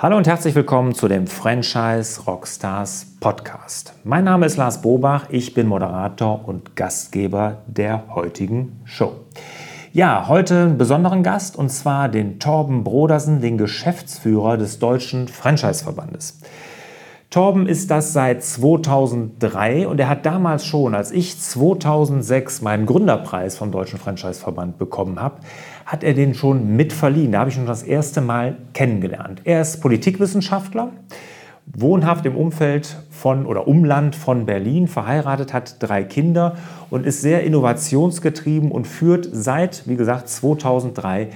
Hallo 0.00 0.16
und 0.16 0.28
herzlich 0.28 0.54
willkommen 0.54 0.94
zu 0.94 1.08
dem 1.08 1.26
Franchise 1.26 2.22
Rockstars 2.24 3.16
Podcast. 3.18 3.94
Mein 4.04 4.22
Name 4.22 4.46
ist 4.46 4.56
Lars 4.56 4.80
Bobach, 4.80 5.26
ich 5.30 5.54
bin 5.54 5.66
Moderator 5.66 6.46
und 6.46 6.76
Gastgeber 6.76 7.62
der 7.66 8.04
heutigen 8.14 8.78
Show. 8.84 9.16
Ja, 9.92 10.28
heute 10.28 10.66
einen 10.66 10.78
besonderen 10.78 11.24
Gast 11.24 11.56
und 11.56 11.70
zwar 11.70 12.08
den 12.08 12.38
Torben 12.38 12.84
Brodersen, 12.84 13.40
den 13.40 13.58
Geschäftsführer 13.58 14.56
des 14.56 14.78
Deutschen 14.78 15.26
Franchise-Verbandes. 15.26 16.38
Torben 17.30 17.66
ist 17.66 17.90
das 17.90 18.14
seit 18.14 18.42
2003 18.42 19.86
und 19.86 20.00
er 20.00 20.08
hat 20.08 20.24
damals 20.24 20.64
schon, 20.64 20.94
als 20.94 21.10
ich 21.10 21.38
2006 21.38 22.62
meinen 22.62 22.86
Gründerpreis 22.86 23.58
vom 23.58 23.70
Deutschen 23.70 23.98
Franchise-Verband 23.98 24.78
bekommen 24.78 25.20
habe, 25.20 25.40
hat 25.88 26.04
er 26.04 26.12
den 26.12 26.34
schon 26.34 26.76
mitverliehen. 26.76 27.32
Da 27.32 27.40
habe 27.40 27.50
ich 27.50 27.56
ihn 27.56 27.64
das 27.64 27.82
erste 27.82 28.20
Mal 28.20 28.58
kennengelernt. 28.74 29.40
Er 29.44 29.62
ist 29.62 29.80
Politikwissenschaftler, 29.80 30.90
wohnhaft 31.64 32.26
im 32.26 32.36
Umfeld 32.36 32.98
von 33.10 33.46
oder 33.46 33.66
Umland 33.66 34.14
von 34.14 34.44
Berlin, 34.44 34.86
verheiratet, 34.86 35.54
hat 35.54 35.76
drei 35.78 36.04
Kinder 36.04 36.58
und 36.90 37.06
ist 37.06 37.22
sehr 37.22 37.42
innovationsgetrieben 37.42 38.70
und 38.70 38.86
führt 38.86 39.30
seit, 39.32 39.88
wie 39.88 39.96
gesagt, 39.96 40.28
2003 40.28 41.28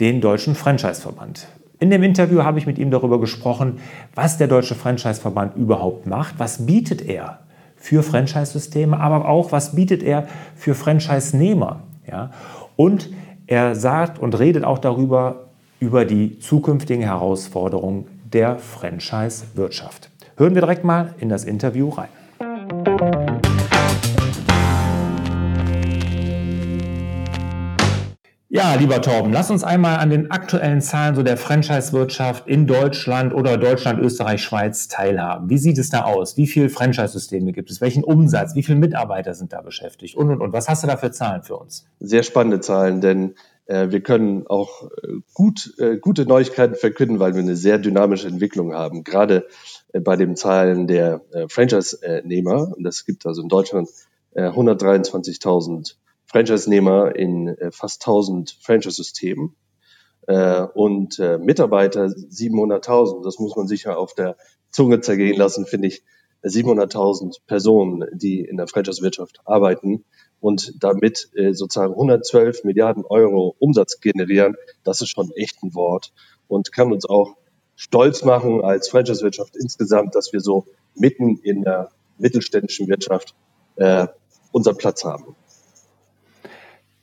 den 0.00 0.20
Deutschen 0.20 0.54
Franchise-Verband. 0.54 1.48
In 1.80 1.88
dem 1.88 2.02
Interview 2.02 2.42
habe 2.42 2.58
ich 2.58 2.66
mit 2.66 2.76
ihm 2.76 2.90
darüber 2.90 3.18
gesprochen, 3.18 3.78
was 4.14 4.36
der 4.36 4.48
Deutsche 4.48 4.74
Franchise-Verband 4.74 5.56
überhaupt 5.56 6.06
macht, 6.06 6.34
was 6.36 6.66
bietet 6.66 7.00
er 7.00 7.38
für 7.76 8.02
Franchise-Systeme, 8.02 9.00
aber 9.00 9.26
auch 9.26 9.50
was 9.50 9.74
bietet 9.74 10.02
er 10.02 10.26
für 10.56 10.74
Franchise-Nehmer. 10.74 11.80
Ja? 12.06 12.32
Und 12.76 13.08
er 13.46 13.74
sagt 13.74 14.18
und 14.18 14.38
redet 14.38 14.64
auch 14.64 14.78
darüber, 14.78 15.48
über 15.80 16.04
die 16.04 16.38
zukünftigen 16.38 17.02
Herausforderungen 17.02 18.06
der 18.32 18.58
Franchise-Wirtschaft. 18.58 20.10
Hören 20.36 20.54
wir 20.54 20.62
direkt 20.62 20.84
mal 20.84 21.14
in 21.18 21.28
das 21.28 21.44
Interview 21.44 21.90
rein. 21.90 22.08
Ja, 28.56 28.76
lieber 28.76 29.02
Torben, 29.02 29.32
lass 29.32 29.50
uns 29.50 29.64
einmal 29.64 29.96
an 29.96 30.10
den 30.10 30.30
aktuellen 30.30 30.80
Zahlen 30.80 31.16
so 31.16 31.24
der 31.24 31.36
Franchise-Wirtschaft 31.36 32.46
in 32.46 32.68
Deutschland 32.68 33.34
oder 33.34 33.56
Deutschland, 33.56 33.98
Österreich, 33.98 34.44
Schweiz 34.44 34.86
teilhaben. 34.86 35.50
Wie 35.50 35.58
sieht 35.58 35.76
es 35.76 35.90
da 35.90 36.04
aus? 36.04 36.36
Wie 36.36 36.46
viele 36.46 36.68
Franchise-Systeme 36.68 37.50
gibt 37.50 37.72
es? 37.72 37.80
Welchen 37.80 38.04
Umsatz? 38.04 38.54
Wie 38.54 38.62
viele 38.62 38.78
Mitarbeiter 38.78 39.34
sind 39.34 39.52
da 39.52 39.60
beschäftigt? 39.60 40.14
Und, 40.14 40.30
und, 40.30 40.40
und. 40.40 40.52
Was 40.52 40.68
hast 40.68 40.84
du 40.84 40.86
da 40.86 40.96
für 40.96 41.10
Zahlen 41.10 41.42
für 41.42 41.56
uns? 41.56 41.88
Sehr 41.98 42.22
spannende 42.22 42.60
Zahlen, 42.60 43.00
denn 43.00 43.34
äh, 43.66 43.90
wir 43.90 44.02
können 44.02 44.46
auch 44.46 44.84
äh, 45.02 45.14
gut, 45.32 45.74
äh, 45.78 45.96
gute 45.96 46.24
Neuigkeiten 46.24 46.76
verkünden, 46.76 47.18
weil 47.18 47.34
wir 47.34 47.42
eine 47.42 47.56
sehr 47.56 47.78
dynamische 47.78 48.28
Entwicklung 48.28 48.72
haben. 48.72 49.02
Gerade 49.02 49.48
äh, 49.92 49.98
bei 49.98 50.14
den 50.14 50.36
Zahlen 50.36 50.86
der 50.86 51.22
äh, 51.32 51.48
Franchise-Nehmer. 51.48 52.72
Und 52.76 52.86
es 52.86 53.04
gibt 53.04 53.26
also 53.26 53.42
in 53.42 53.48
Deutschland 53.48 53.88
123.000 54.36 55.90
äh, 55.90 56.03
Franchise-Nehmer 56.34 57.14
in 57.14 57.46
äh, 57.46 57.70
fast 57.70 58.02
1000 58.02 58.58
Franchise-Systemen 58.60 59.54
äh, 60.26 60.62
und 60.62 61.20
äh, 61.20 61.38
Mitarbeiter 61.38 62.06
700.000. 62.06 63.22
Das 63.22 63.38
muss 63.38 63.54
man 63.54 63.68
sicher 63.68 63.96
auf 63.96 64.14
der 64.14 64.36
Zunge 64.68 65.00
zergehen 65.00 65.36
lassen, 65.36 65.64
finde 65.64 65.86
ich. 65.86 66.02
700.000 66.42 67.36
Personen, 67.46 68.04
die 68.12 68.40
in 68.40 68.56
der 68.56 68.66
Franchise-Wirtschaft 68.66 69.38
arbeiten 69.46 70.04
und 70.40 70.74
damit 70.84 71.30
sozusagen 71.52 71.94
112 71.94 72.64
Milliarden 72.64 73.02
Euro 73.06 73.56
Umsatz 73.58 74.00
generieren, 74.00 74.54
das 74.82 75.00
ist 75.00 75.08
schon 75.08 75.30
echt 75.36 75.62
ein 75.62 75.74
Wort 75.74 76.12
und 76.46 76.70
kann 76.70 76.92
uns 76.92 77.08
auch 77.08 77.38
stolz 77.76 78.24
machen 78.24 78.62
als 78.62 78.90
Franchise-Wirtschaft 78.90 79.56
insgesamt, 79.56 80.14
dass 80.16 80.34
wir 80.34 80.40
so 80.40 80.66
mitten 80.94 81.38
in 81.38 81.62
der 81.62 81.88
mittelständischen 82.18 82.88
Wirtschaft 82.88 83.34
äh, 83.76 84.08
unseren 84.52 84.76
Platz 84.76 85.02
haben. 85.02 85.34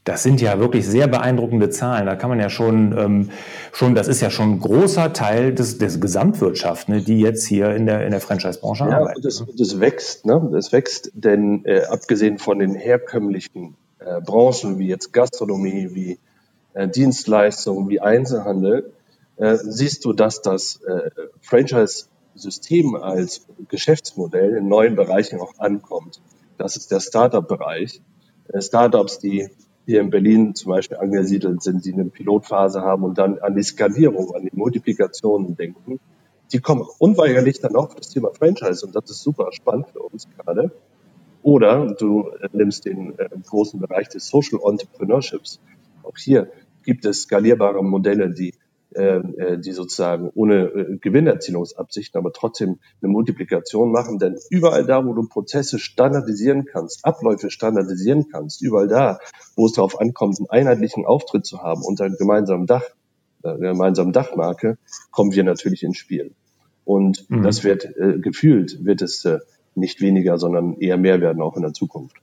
Das 0.04 0.24
sind 0.24 0.42
ja 0.42 0.58
wirklich 0.60 0.88
sehr 0.88 1.08
beeindruckende 1.08 1.70
Zahlen. 1.70 2.08
Da 2.08 2.16
kann 2.16 2.30
man 2.30 2.40
ja 2.40 2.50
schon, 2.50 2.98
ähm, 2.98 3.30
schon 3.72 3.94
das 3.94 4.08
ist 4.08 4.20
ja 4.20 4.32
schon 4.32 4.54
ein 4.54 4.60
großer 4.60 5.14
Teil 5.14 5.54
des, 5.54 5.78
des 5.78 6.02
Gesamtwirtschaft, 6.02 6.90
ne, 6.90 7.02
die 7.02 7.20
jetzt 7.20 7.46
hier 7.46 7.76
in 7.76 7.86
der, 7.86 8.04
in 8.06 8.12
der 8.12 8.20
Franchise-Branche 8.20 8.86
ja, 8.86 8.98
arbeiten. 8.98 9.22
Das, 9.22 9.46
das 9.56 9.80
wächst, 9.80 10.26
ne? 10.26 10.50
Das 10.52 10.72
wächst, 10.72 11.12
denn 11.14 11.66
äh, 11.66 11.84
abgesehen 11.84 12.40
von 12.40 12.58
den 12.58 12.74
herkömmlichen 12.74 13.76
äh, 14.00 14.22
Branchen 14.22 14.80
wie 14.80 14.88
jetzt 14.88 15.14
Gastronomie, 15.14 15.90
wie 15.94 16.20
äh, 16.74 16.88
Dienstleistungen, 16.88 17.88
wie 17.90 18.00
Einzelhandel, 18.00 18.92
äh, 19.38 19.56
siehst 19.56 20.04
du, 20.06 20.14
dass 20.14 20.42
das 20.42 20.80
äh, 20.88 21.12
Franchise-System 21.42 22.96
als 22.96 23.46
Geschäftsmodell 23.70 24.56
in 24.56 24.68
neuen 24.68 24.96
Bereichen 24.96 25.40
auch 25.40 25.54
ankommt. 25.60 26.22
Das 26.58 26.76
ist 26.76 26.92
der 26.92 27.02
Startup-Bereich. 27.02 28.02
Äh, 28.48 28.62
Startups, 28.62 29.20
die 29.20 29.50
hier 29.86 30.02
in 30.02 30.10
Berlin 30.10 30.56
zum 30.56 30.72
Beispiel 30.72 30.98
angesiedelt 30.98 31.64
sind, 31.64 31.86
die 31.86 31.94
eine 31.94 32.06
Pilotphase 32.06 32.82
haben 32.82 33.04
und 33.04 33.18
dann 33.18 33.40
an 33.40 33.56
die 33.56 33.64
Skalierung, 33.64 34.36
an 34.36 34.44
die 34.44 34.56
Multiplikationen 34.56 35.56
denken, 35.56 36.00
die 36.52 36.60
kommen 36.60 36.86
unweigerlich 37.00 37.60
dann 37.60 37.76
auch 37.76 37.88
auf 37.88 37.96
das 37.96 38.10
Thema 38.10 38.32
Franchise 38.34 38.86
und 38.86 38.96
das 38.96 39.10
ist 39.10 39.22
super 39.22 39.52
spannend 39.52 39.88
für 39.90 40.00
uns 40.00 40.28
gerade. 40.38 40.72
Oder 41.44 41.96
du 41.96 42.30
nimmst 42.52 42.86
den 42.86 43.18
äh, 43.18 43.30
großen 43.48 43.80
Bereich 43.80 44.10
des 44.10 44.28
Social 44.28 44.60
Entrepreneurships. 44.64 45.60
Auch 46.04 46.18
hier 46.18 46.52
gibt 46.84 47.06
es 47.06 47.24
skalierbare 47.24 47.84
Modelle, 47.84 48.30
die 48.30 48.54
die 48.94 49.72
sozusagen 49.72 50.30
ohne 50.34 50.66
äh, 50.66 50.98
Gewinnerzielungsabsichten, 50.98 52.20
aber 52.20 52.34
trotzdem 52.34 52.80
eine 53.02 53.12
Multiplikation 53.12 53.92
machen. 53.92 54.20
Denn 54.20 54.38
überall 54.50 54.86
da, 54.86 55.06
wo 55.06 55.14
du 55.14 55.28
Prozesse 55.28 55.80
standardisieren 55.80 56.66
kannst, 56.66 57.06
Abläufe 57.06 57.50
standardisieren 57.50 58.28
kannst, 58.30 58.62
überall 58.62 58.88
da, 58.88 59.20
wo 59.56 59.66
es 59.66 59.74
darauf 59.74 60.00
ankommt, 60.00 60.40
einen 60.40 60.50
einheitlichen 60.50 61.06
Auftritt 61.06 61.46
zu 61.46 61.62
haben 61.62 61.84
unter 61.84 62.06
einem 62.06 62.18
gemeinsamen 62.18 62.68
Dach, 62.68 62.84
äh, 63.44 63.50
einer 63.50 63.72
gemeinsamen 63.74 64.12
Dachmarke, 64.12 64.78
kommen 65.12 65.34
wir 65.34 65.44
natürlich 65.44 65.84
ins 65.84 65.98
Spiel. 65.98 66.34
Und 66.84 67.30
mhm. 67.30 67.44
das 67.44 67.64
wird 67.64 67.86
äh, 67.98 68.20
gefühlt, 68.20 68.84
wird 68.84 69.02
es 69.02 69.24
äh, 69.26 69.40
nicht 69.76 70.02
weniger, 70.02 70.38
sondern 70.38 70.76
eher 70.80 70.98
mehr 70.98 71.22
werden 71.22 71.42
auch 71.42 71.56
in 71.56 71.62
der 71.62 71.74
Zukunft. 71.74 72.18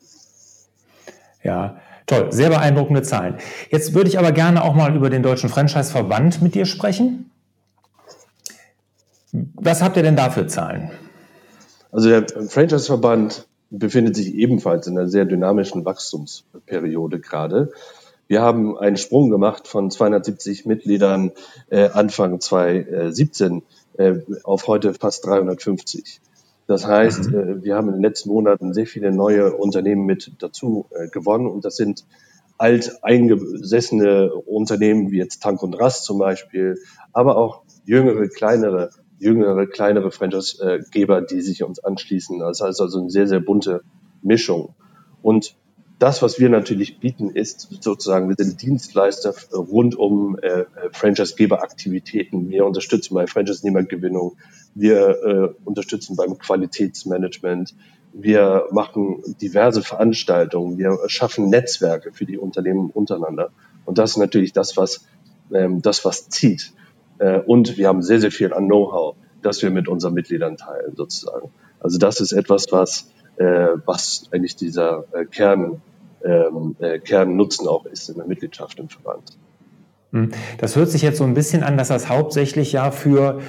Ja, 1.43 1.81
Toll, 2.09 2.33
sehr 2.33 2.49
beeindruckende 2.49 3.03
Zahlen. 3.03 3.37
Jetzt 3.71 3.93
würde 3.93 4.09
ich 4.09 4.19
aber 4.19 4.33
gerne 4.33 4.65
auch 4.65 4.75
mal 4.75 4.97
über 4.97 5.11
den 5.11 5.23
Deutschen 5.23 5.51
Franchise-Verband 5.51 6.41
mit 6.41 6.55
dir 6.55 6.65
sprechen. 6.65 7.31
Was 9.31 9.83
habt 9.83 9.99
ihr 9.99 10.03
denn 10.03 10.17
da 10.17 10.31
für 10.31 10.47
Zahlen? 10.47 10.91
Also 11.93 12.09
der 12.09 12.27
Franchise-Verband 12.49 13.47
befindet 13.69 14.17
sich 14.17 14.35
ebenfalls 14.35 14.87
in 14.87 14.99
einer 14.99 15.09
sehr 15.09 15.27
dynamischen 15.27 15.85
Wachstumsperiode 15.85 17.21
gerade. 17.21 17.73
Wir 18.27 18.41
haben 18.41 18.79
einen 18.79 18.97
Sprung 18.97 19.29
gemacht 19.29 19.69
von 19.69 19.91
270 19.91 20.65
Mitgliedern 20.65 21.33
äh, 21.69 21.91
Anfang 21.91 22.41
2017 22.41 23.63
äh, 23.99 24.15
auf 24.45 24.67
heute 24.67 24.95
fast 24.95 25.27
350. 25.27 26.23
Das 26.69 26.87
heißt, 26.87 27.33
mhm. 27.33 27.35
äh, 27.35 27.65
wir 27.65 27.75
haben 27.75 27.89
in 27.89 27.95
den 27.95 28.03
letzten 28.03 28.29
Monaten 28.29 28.73
sehr 28.75 28.87
viele 28.87 29.11
neue 29.11 29.57
Unternehmen 29.57 30.05
mit 30.05 30.33
dazu 30.39 30.87
äh, 30.91 31.09
gewonnen 31.09 31.49
und 31.49 31.65
das 31.65 31.75
sind 31.77 32.05
alt 32.59 33.03
eingesessene 33.03 34.33
Unternehmen 34.35 35.11
wie 35.11 35.19
jetzt 35.19 35.43
Tank 35.43 35.63
und 35.63 35.75
Rast 35.75 36.05
zum 36.05 36.19
Beispiel, 36.19 36.77
aber 37.13 37.37
auch 37.37 37.63
jüngere, 37.87 38.29
kleinere, 38.29 38.91
jüngere, 39.19 39.67
kleinere 39.67 40.11
Franchise-Geber, 40.11 41.23
die 41.23 41.41
sich 41.41 41.63
uns 41.63 41.83
anschließen. 41.83 42.41
Das 42.41 42.61
heißt 42.61 42.81
also 42.81 43.01
eine 43.01 43.11
sehr, 43.11 43.29
sehr 43.29 43.41
bunte 43.41 43.83
Mischung. 44.23 44.75
Und 45.23 45.55
das, 45.99 46.21
was 46.23 46.39
wir 46.39 46.49
natürlich 46.49 47.01
bieten, 47.01 47.31
ist 47.31 47.83
sozusagen, 47.83 48.29
wir 48.29 48.37
sind 48.39 48.61
Dienstleister 48.63 49.35
rund 49.53 49.97
um 49.97 50.39
äh, 50.39 50.65
Franchise-Geber-Aktivitäten. 50.93 52.51
Wir 52.51 52.67
unterstützen 52.67 53.15
bei 53.15 53.27
Franchise-Nehmergewinnung, 53.27 54.37
wir 54.79 55.09
äh, 55.25 55.49
unterstützen 55.65 56.17
beim 56.17 56.39
Qualitätsmanagement, 56.39 57.75
wir 58.13 58.67
machen 58.71 59.23
diverse 59.41 59.83
Veranstaltungen, 59.83 60.79
wir 60.79 60.99
schaffen 61.07 61.51
Netzwerke 61.51 62.13
für 62.13 62.25
die 62.25 62.39
Unternehmen 62.39 62.91
untereinander. 62.91 63.51
Und 63.85 63.99
das 63.99 64.13
ist 64.13 64.17
natürlich 64.17 64.53
das, 64.53 64.77
was 64.77 65.07
ähm, 65.53 65.83
das, 65.83 66.05
was 66.05 66.29
zieht. 66.29 66.73
Äh, 67.19 67.41
und 67.41 67.77
wir 67.77 67.89
haben 67.89 68.03
sehr, 68.03 68.21
sehr 68.21 68.31
viel 68.31 68.53
an 68.53 68.67
Know-how, 68.67 69.17
das 69.43 69.63
wir 69.63 69.71
mit 69.71 69.89
unseren 69.89 70.15
Mitgliedern 70.15 70.57
teilen, 70.57 70.97
sozusagen. 70.97 71.51
Also 71.81 71.99
das 71.99 72.21
ist 72.21 72.33
etwas, 72.33 72.67
was 72.71 73.09
äh, 73.39 73.77
was 73.87 74.25
eigentlich 74.33 74.57
dieser 74.57 75.05
äh, 75.13 75.25
Kern, 75.25 75.81
ähm, 76.25 76.77
äh, 76.81 76.99
Kernnutzen 76.99 77.69
auch 77.69 77.87
ist 77.87 78.09
in 78.09 78.17
der 78.17 78.27
Mitgliedschaft 78.27 78.79
im 78.79 78.89
Verband. 78.89 79.39
Hm. 80.13 80.31
Das 80.59 80.75
hört 80.75 80.91
sich 80.91 81.03
jetzt 81.03 81.19
so 81.19 81.25
ein 81.25 81.35
bisschen 81.35 81.63
an, 81.63 81.77
dass 81.77 81.89
das 81.89 82.09
hauptsächlich 82.09 82.73
ja 82.73 82.91
für 82.91 83.41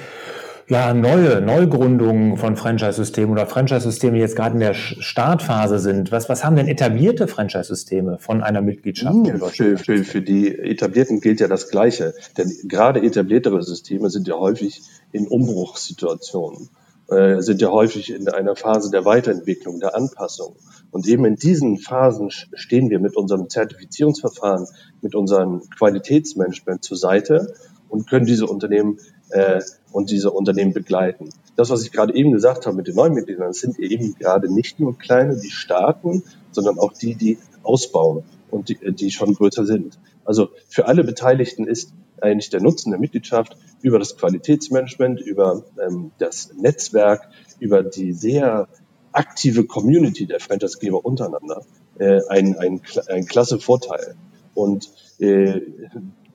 ja, 0.70 0.94
neue 0.94 1.40
Neugründungen 1.40 2.36
von 2.36 2.56
Franchise-Systemen 2.56 3.32
oder 3.32 3.46
Franchise-Systeme, 3.46 4.14
die 4.14 4.20
jetzt 4.20 4.36
gerade 4.36 4.54
in 4.54 4.60
der 4.60 4.74
Startphase 4.74 5.80
sind? 5.80 6.12
Was, 6.12 6.28
was 6.28 6.44
haben 6.44 6.54
denn 6.54 6.68
etablierte 6.68 7.26
Franchise-Systeme 7.26 8.18
von 8.18 8.42
einer 8.42 8.62
Mitgliedschaft? 8.62 9.16
Uh, 9.16 9.48
für, 9.48 9.76
für, 9.76 10.04
für 10.04 10.22
die 10.22 10.56
etablierten 10.56 11.20
gilt 11.20 11.40
ja 11.40 11.48
das 11.48 11.68
Gleiche. 11.68 12.14
Denn 12.38 12.52
gerade 12.68 13.02
etabliertere 13.02 13.62
Systeme 13.62 14.10
sind 14.10 14.28
ja 14.28 14.36
häufig 14.36 14.82
in 15.10 15.26
Umbruchssituationen, 15.26 16.68
äh, 17.08 17.40
sind 17.40 17.60
ja 17.60 17.70
häufig 17.70 18.14
in 18.14 18.28
einer 18.28 18.54
Phase 18.54 18.92
der 18.92 19.04
Weiterentwicklung, 19.04 19.80
der 19.80 19.96
Anpassung. 19.96 20.54
Und 20.92 21.08
eben 21.08 21.24
in 21.24 21.34
diesen 21.34 21.78
Phasen 21.78 22.30
stehen 22.30 22.90
wir 22.90 23.00
mit 23.00 23.16
unserem 23.16 23.50
Zertifizierungsverfahren, 23.50 24.66
mit 25.02 25.16
unserem 25.16 25.62
Qualitätsmanagement 25.76 26.84
zur 26.84 26.96
Seite 26.96 27.54
und 27.90 28.08
können 28.08 28.26
diese 28.26 28.46
Unternehmen 28.46 28.98
äh, 29.30 29.60
und 29.92 30.10
diese 30.10 30.30
Unternehmen 30.30 30.72
begleiten. 30.72 31.28
Das, 31.56 31.70
was 31.70 31.82
ich 31.82 31.92
gerade 31.92 32.14
eben 32.14 32.32
gesagt 32.32 32.66
habe 32.66 32.76
mit 32.76 32.86
den 32.86 32.94
neuen 32.94 33.12
Mitgliedern, 33.12 33.52
sind 33.52 33.78
eben 33.78 34.14
gerade 34.14 34.52
nicht 34.52 34.80
nur 34.80 34.96
kleine, 34.96 35.36
die 35.36 35.50
starten, 35.50 36.22
sondern 36.52 36.78
auch 36.78 36.92
die, 36.92 37.14
die 37.14 37.38
ausbauen 37.62 38.24
und 38.50 38.68
die, 38.68 38.78
die 38.92 39.10
schon 39.10 39.34
größer 39.34 39.66
sind. 39.66 39.98
Also 40.24 40.48
für 40.68 40.86
alle 40.86 41.04
Beteiligten 41.04 41.66
ist 41.66 41.92
eigentlich 42.20 42.50
der 42.50 42.62
Nutzen 42.62 42.90
der 42.90 43.00
Mitgliedschaft 43.00 43.56
über 43.82 43.98
das 43.98 44.16
Qualitätsmanagement, 44.16 45.20
über 45.20 45.64
ähm, 45.84 46.12
das 46.18 46.52
Netzwerk, 46.54 47.28
über 47.58 47.82
die 47.82 48.12
sehr 48.12 48.68
aktive 49.12 49.64
Community 49.64 50.26
der 50.26 50.40
Franchisegeber 50.40 51.04
untereinander 51.04 51.64
äh, 51.98 52.20
ein, 52.28 52.56
ein, 52.58 52.80
ein 53.08 53.26
klasse 53.26 53.58
Vorteil. 53.58 54.14
Und 54.54 54.90
äh, 55.18 55.60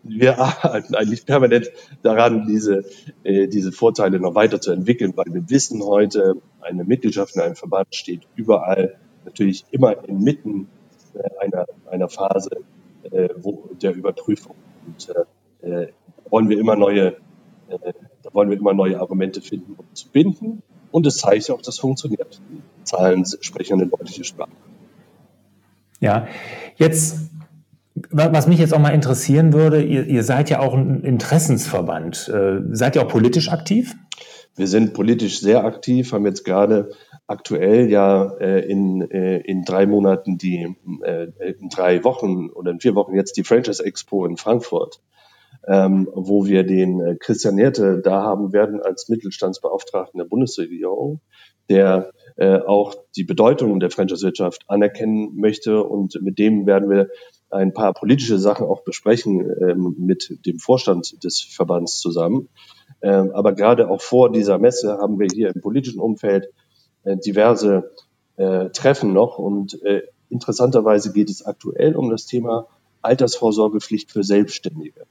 wir 0.08 0.40
arbeiten 0.40 0.96
eigentlich 0.96 1.26
permanent 1.26 1.72
daran, 2.04 2.46
diese, 2.48 2.86
äh, 3.24 3.48
diese 3.48 3.72
Vorteile 3.72 4.20
noch 4.20 4.36
weiter 4.36 4.62
zu 4.62 4.72
entwickeln, 4.72 5.14
weil 5.16 5.34
wir 5.34 5.50
wissen 5.50 5.84
heute, 5.84 6.36
eine 6.62 6.84
Mitgliedschaft 6.84 7.36
in 7.36 7.42
einem 7.42 7.56
Verband 7.56 7.94
steht 7.94 8.22
überall 8.36 8.98
natürlich 9.26 9.66
immer 9.72 10.08
inmitten 10.08 10.68
äh, 11.14 11.44
einer, 11.44 11.66
einer 11.90 12.08
Phase 12.08 12.50
äh, 13.12 13.30
wo, 13.38 13.70
der 13.82 13.94
Überprüfung. 13.94 14.56
Und 14.86 15.10
äh, 15.62 15.84
äh 15.84 15.88
wollen 16.30 16.50
wir 16.50 16.60
immer 16.60 16.76
neue, 16.76 17.18
äh, 17.68 17.94
da 18.24 18.34
wollen 18.34 18.50
wir 18.50 18.58
immer 18.58 18.74
neue 18.74 19.00
Argumente 19.00 19.42
finden, 19.42 19.76
um 19.78 19.86
zu 19.94 20.10
binden. 20.10 20.64
Und 20.92 21.06
es 21.06 21.18
zeigt 21.18 21.52
auch, 21.52 21.60
dass 21.60 21.76
es 21.76 21.80
funktioniert. 21.80 22.42
Zahlen 22.84 23.26
sprechen 23.42 23.74
eine 23.74 23.88
deutliche 23.88 24.24
Sprache. 24.24 24.52
Ja, 26.00 26.28
jetzt 26.78 27.30
was 27.96 28.48
mich 28.48 28.60
jetzt 28.60 28.74
auch 28.74 28.80
mal 28.80 28.90
interessieren 28.90 29.54
würde, 29.54 29.82
ihr, 29.82 30.06
ihr 30.06 30.24
seid 30.24 30.50
ja 30.50 30.60
auch 30.60 30.74
ein 30.74 31.04
Interessensverband. 31.04 32.30
Äh, 32.30 32.60
seid 32.72 32.96
ihr 32.96 33.04
auch 33.04 33.08
politisch 33.08 33.50
aktiv? 33.50 33.96
Wir 34.56 34.68
sind 34.68 34.94
politisch 34.94 35.40
sehr 35.40 35.66
aktiv, 35.66 36.12
haben 36.14 36.26
jetzt 36.26 36.46
gerade 36.46 36.92
aktuell 37.28 37.90
ja 37.90 38.34
äh, 38.40 38.70
in, 38.70 39.02
äh, 39.12 39.40
in 39.40 39.64
drei 39.64 39.86
Monaten 39.86 40.38
die, 40.38 40.76
äh, 41.04 41.28
in 41.60 41.70
drei 41.70 42.04
Wochen 42.04 42.50
oder 42.50 42.72
in 42.72 42.80
vier 42.80 42.96
Wochen 42.96 43.16
jetzt 43.16 43.38
die 43.38 43.44
Franchise 43.44 43.84
Expo 43.84 44.26
in 44.26 44.38
Frankfurt, 44.38 45.02
ähm, 45.68 46.08
wo 46.14 46.46
wir 46.46 46.64
den 46.64 47.02
äh, 47.02 47.16
Christian 47.16 47.56
Nerte 47.56 48.02
da 48.02 48.22
haben 48.24 48.54
werden 48.54 48.82
als 48.82 49.10
Mittelstandsbeauftragten 49.10 50.20
der 50.20 50.26
Bundesregierung, 50.26 51.22
der 51.70 52.12
äh, 52.38 52.60
auch 52.60 52.96
die 53.16 53.24
Bedeutung 53.24 53.80
der 53.80 53.90
Franchise-Wirtschaft 53.90 54.66
anerkennen 54.68 55.36
möchte 55.36 55.84
und 55.84 56.22
mit 56.22 56.38
dem 56.38 56.66
werden 56.66 56.90
wir 56.90 57.10
ein 57.50 57.74
paar 57.74 57.94
politische 57.94 58.40
Sachen 58.40 58.66
auch 58.66 58.82
besprechen 58.84 59.50
ähm, 59.62 59.96
mit 59.98 60.46
dem 60.46 60.60
Vorstand 60.60 61.24
des 61.24 61.42
Verbands 61.42 62.00
zusammen. 62.00 62.50
Ähm, 63.02 63.32
aber 63.34 63.54
gerade 63.54 63.90
auch 63.90 64.02
vor 64.02 64.32
dieser 64.32 64.58
Messe 64.58 64.98
haben 64.98 65.20
wir 65.20 65.28
hier 65.32 65.54
im 65.54 65.62
politischen 65.62 66.00
Umfeld 66.00 66.50
äh, 67.04 67.18
diverse 67.18 67.92
äh, 68.38 68.70
Treffen 68.70 69.14
noch 69.14 69.38
und 69.38 69.82
äh, 69.84 70.04
interessanterweise 70.30 71.14
geht 71.14 71.30
es 71.30 71.46
aktuell 71.46 71.96
um 71.96 72.10
das 72.10 72.26
Thema 72.26 72.68
Altersvorsorgepflicht 73.02 74.12
für 74.12 74.24
Selbstständige. 74.24 75.06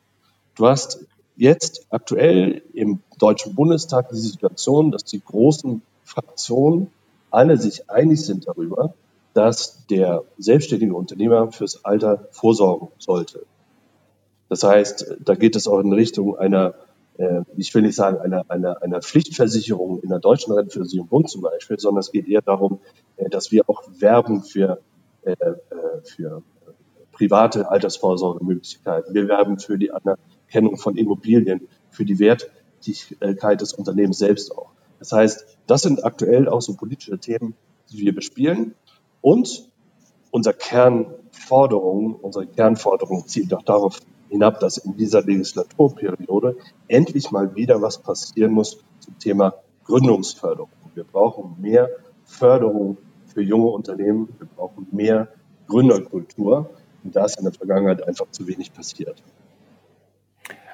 Du 0.56 0.66
hast 0.66 1.06
jetzt 1.36 1.86
aktuell 1.90 2.62
im 2.72 3.00
Deutschen 3.18 3.54
Bundestag 3.54 4.10
die 4.10 4.16
Situation, 4.16 4.90
dass 4.90 5.04
die 5.04 5.20
großen 5.20 5.82
Fraktionen 6.04 6.88
alle 7.30 7.56
sich 7.56 7.90
einig 7.90 8.24
sind 8.24 8.46
darüber, 8.46 8.94
dass 9.34 9.86
der 9.88 10.24
selbstständige 10.38 10.94
Unternehmer 10.94 11.52
fürs 11.52 11.84
Alter 11.84 12.28
vorsorgen 12.30 12.88
sollte. 12.98 13.44
Das 14.48 14.62
heißt, 14.62 15.16
da 15.24 15.34
geht 15.34 15.56
es 15.56 15.66
auch 15.66 15.80
in 15.80 15.92
Richtung 15.92 16.38
einer, 16.38 16.74
äh, 17.18 17.42
ich 17.56 17.74
will 17.74 17.82
nicht 17.82 17.96
sagen 17.96 18.18
einer, 18.18 18.44
einer, 18.48 18.82
einer 18.82 19.02
Pflichtversicherung 19.02 20.00
in 20.00 20.08
der 20.08 20.20
deutschen 20.20 20.52
Rentenversicherung 20.52 21.26
zum 21.26 21.42
Beispiel, 21.42 21.78
sondern 21.78 22.00
es 22.00 22.12
geht 22.12 22.28
eher 22.28 22.42
darum, 22.42 22.78
äh, 23.16 23.28
dass 23.28 23.50
wir 23.50 23.68
auch 23.68 23.82
werben 23.98 24.42
für, 24.42 24.80
äh, 25.22 25.32
äh 25.32 25.54
für 26.04 26.42
private 27.10 27.70
Altersvorsorgemöglichkeiten. 27.70 29.14
Wir 29.14 29.28
werben 29.28 29.58
für 29.58 29.78
die 29.78 29.90
Anerkennung 29.92 30.76
von 30.76 30.96
Immobilien, 30.96 31.68
für 31.90 32.04
die 32.04 32.18
Wertigkeit 32.18 33.60
des 33.60 33.72
Unternehmens 33.72 34.18
selbst 34.18 34.56
auch. 34.56 34.70
Das 34.98 35.12
heißt, 35.12 35.58
das 35.66 35.82
sind 35.82 36.04
aktuell 36.04 36.48
auch 36.48 36.60
so 36.60 36.74
politische 36.74 37.18
Themen, 37.18 37.54
die 37.90 37.98
wir 37.98 38.14
bespielen. 38.14 38.74
Und 39.24 39.70
unser 40.32 40.52
Kernforderung, 40.52 42.16
unsere 42.16 42.46
Kernforderung 42.46 43.26
zielt 43.26 43.52
doch 43.52 43.62
darauf 43.62 44.00
hinab, 44.28 44.60
dass 44.60 44.76
in 44.76 44.98
dieser 44.98 45.22
Legislaturperiode 45.22 46.58
endlich 46.88 47.30
mal 47.30 47.56
wieder 47.56 47.80
was 47.80 47.96
passieren 47.96 48.52
muss 48.52 48.84
zum 49.00 49.18
Thema 49.18 49.54
Gründungsförderung. 49.84 50.68
Wir 50.94 51.04
brauchen 51.04 51.56
mehr 51.58 51.88
Förderung 52.26 52.98
für 53.24 53.40
junge 53.40 53.68
Unternehmen. 53.68 54.28
Wir 54.38 54.46
brauchen 54.46 54.88
mehr 54.92 55.28
Gründerkultur. 55.68 56.68
Und 57.02 57.16
da 57.16 57.24
ist 57.24 57.38
in 57.38 57.44
der 57.44 57.54
Vergangenheit 57.54 58.06
einfach 58.06 58.26
zu 58.30 58.46
wenig 58.46 58.74
passiert. 58.74 59.22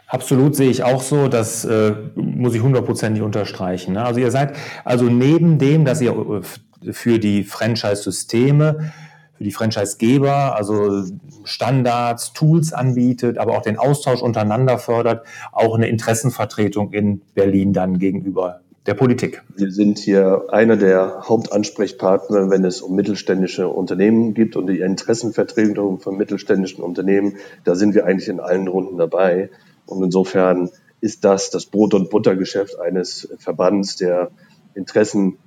Absolut 0.08 0.56
sehe 0.56 0.70
ich 0.70 0.82
auch 0.82 1.02
so, 1.02 1.29
das 1.29 1.64
äh, 1.64 1.94
muss 2.17 2.56
ich 2.56 2.62
hundertprozentig 2.62 3.23
unterstreichen. 3.23 3.93
Ne? 3.93 4.05
Also 4.05 4.19
ihr 4.19 4.32
seid 4.32 4.56
also 4.85 5.05
neben 5.05 5.61
dem, 5.61 5.85
dass 5.85 6.00
ihr 6.00 6.11
äh, 6.11 6.43
für 6.91 7.19
die 7.19 7.44
Franchise-Systeme, 7.44 8.93
für 9.37 9.44
die 9.44 9.53
Franchise-Geber, 9.53 10.55
also 10.55 11.05
Standards, 11.44 12.32
Tools 12.32 12.73
anbietet, 12.73 13.38
aber 13.38 13.56
auch 13.56 13.62
den 13.62 13.79
Austausch 13.79 14.23
untereinander 14.23 14.79
fördert, 14.79 15.27
auch 15.53 15.75
eine 15.75 15.88
Interessenvertretung 15.88 16.93
in 16.93 17.23
Berlin 17.35 17.73
dann 17.73 17.99
gegenüber 17.99 18.61
der 18.87 18.94
Politik. 18.94 19.43
Wir 19.56 19.71
sind 19.71 19.99
hier 19.99 20.47
einer 20.49 20.77
der 20.77 21.23
Hauptansprechpartner, 21.29 22.50
wenn 22.50 22.65
es 22.65 22.81
um 22.81 22.97
mittelständische 22.97 23.69
Unternehmen 23.69 24.35
gibt 24.35 24.56
und 24.56 24.67
die 24.67 24.81
Interessenvertretung 24.81 26.00
von 26.00 26.17
mittelständischen 26.17 26.83
Unternehmen. 26.83 27.37
Da 27.65 27.75
sind 27.75 27.94
wir 27.94 28.06
eigentlich 28.06 28.29
in 28.29 28.41
allen 28.41 28.69
Runden 28.69 28.97
dabei. 28.97 29.50
Und 29.87 30.02
insofern 30.02 30.71
ist 31.00 31.25
das 31.25 31.50
das 31.50 31.66
Brot- 31.66 31.95
und 31.95 32.11
Buttergeschäft 32.11 32.78
eines 32.81 33.28
Verbands, 33.38 33.97
der 33.97 34.31
Interessen, 34.75 35.38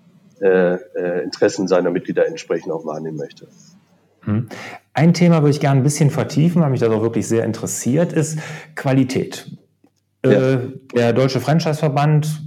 äh, 0.43 0.73
äh, 0.73 1.23
Interessen 1.23 1.67
seiner 1.67 1.89
Mitglieder 1.89 2.27
entsprechend 2.27 2.71
auch 2.71 2.85
wahrnehmen 2.85 3.17
möchte. 3.17 3.47
Hm. 4.21 4.49
Ein 4.93 5.13
Thema 5.13 5.41
würde 5.41 5.51
ich 5.51 5.59
gerne 5.59 5.79
ein 5.79 5.83
bisschen 5.83 6.09
vertiefen, 6.09 6.61
weil 6.61 6.69
mich 6.69 6.81
das 6.81 6.89
auch 6.89 7.01
wirklich 7.01 7.27
sehr 7.27 7.45
interessiert, 7.45 8.11
ist 8.11 8.39
Qualität. 8.75 9.57
Äh, 10.23 10.31
ja. 10.31 10.61
Der 10.95 11.13
Deutsche 11.13 11.39
Franchise-Verband 11.39 12.41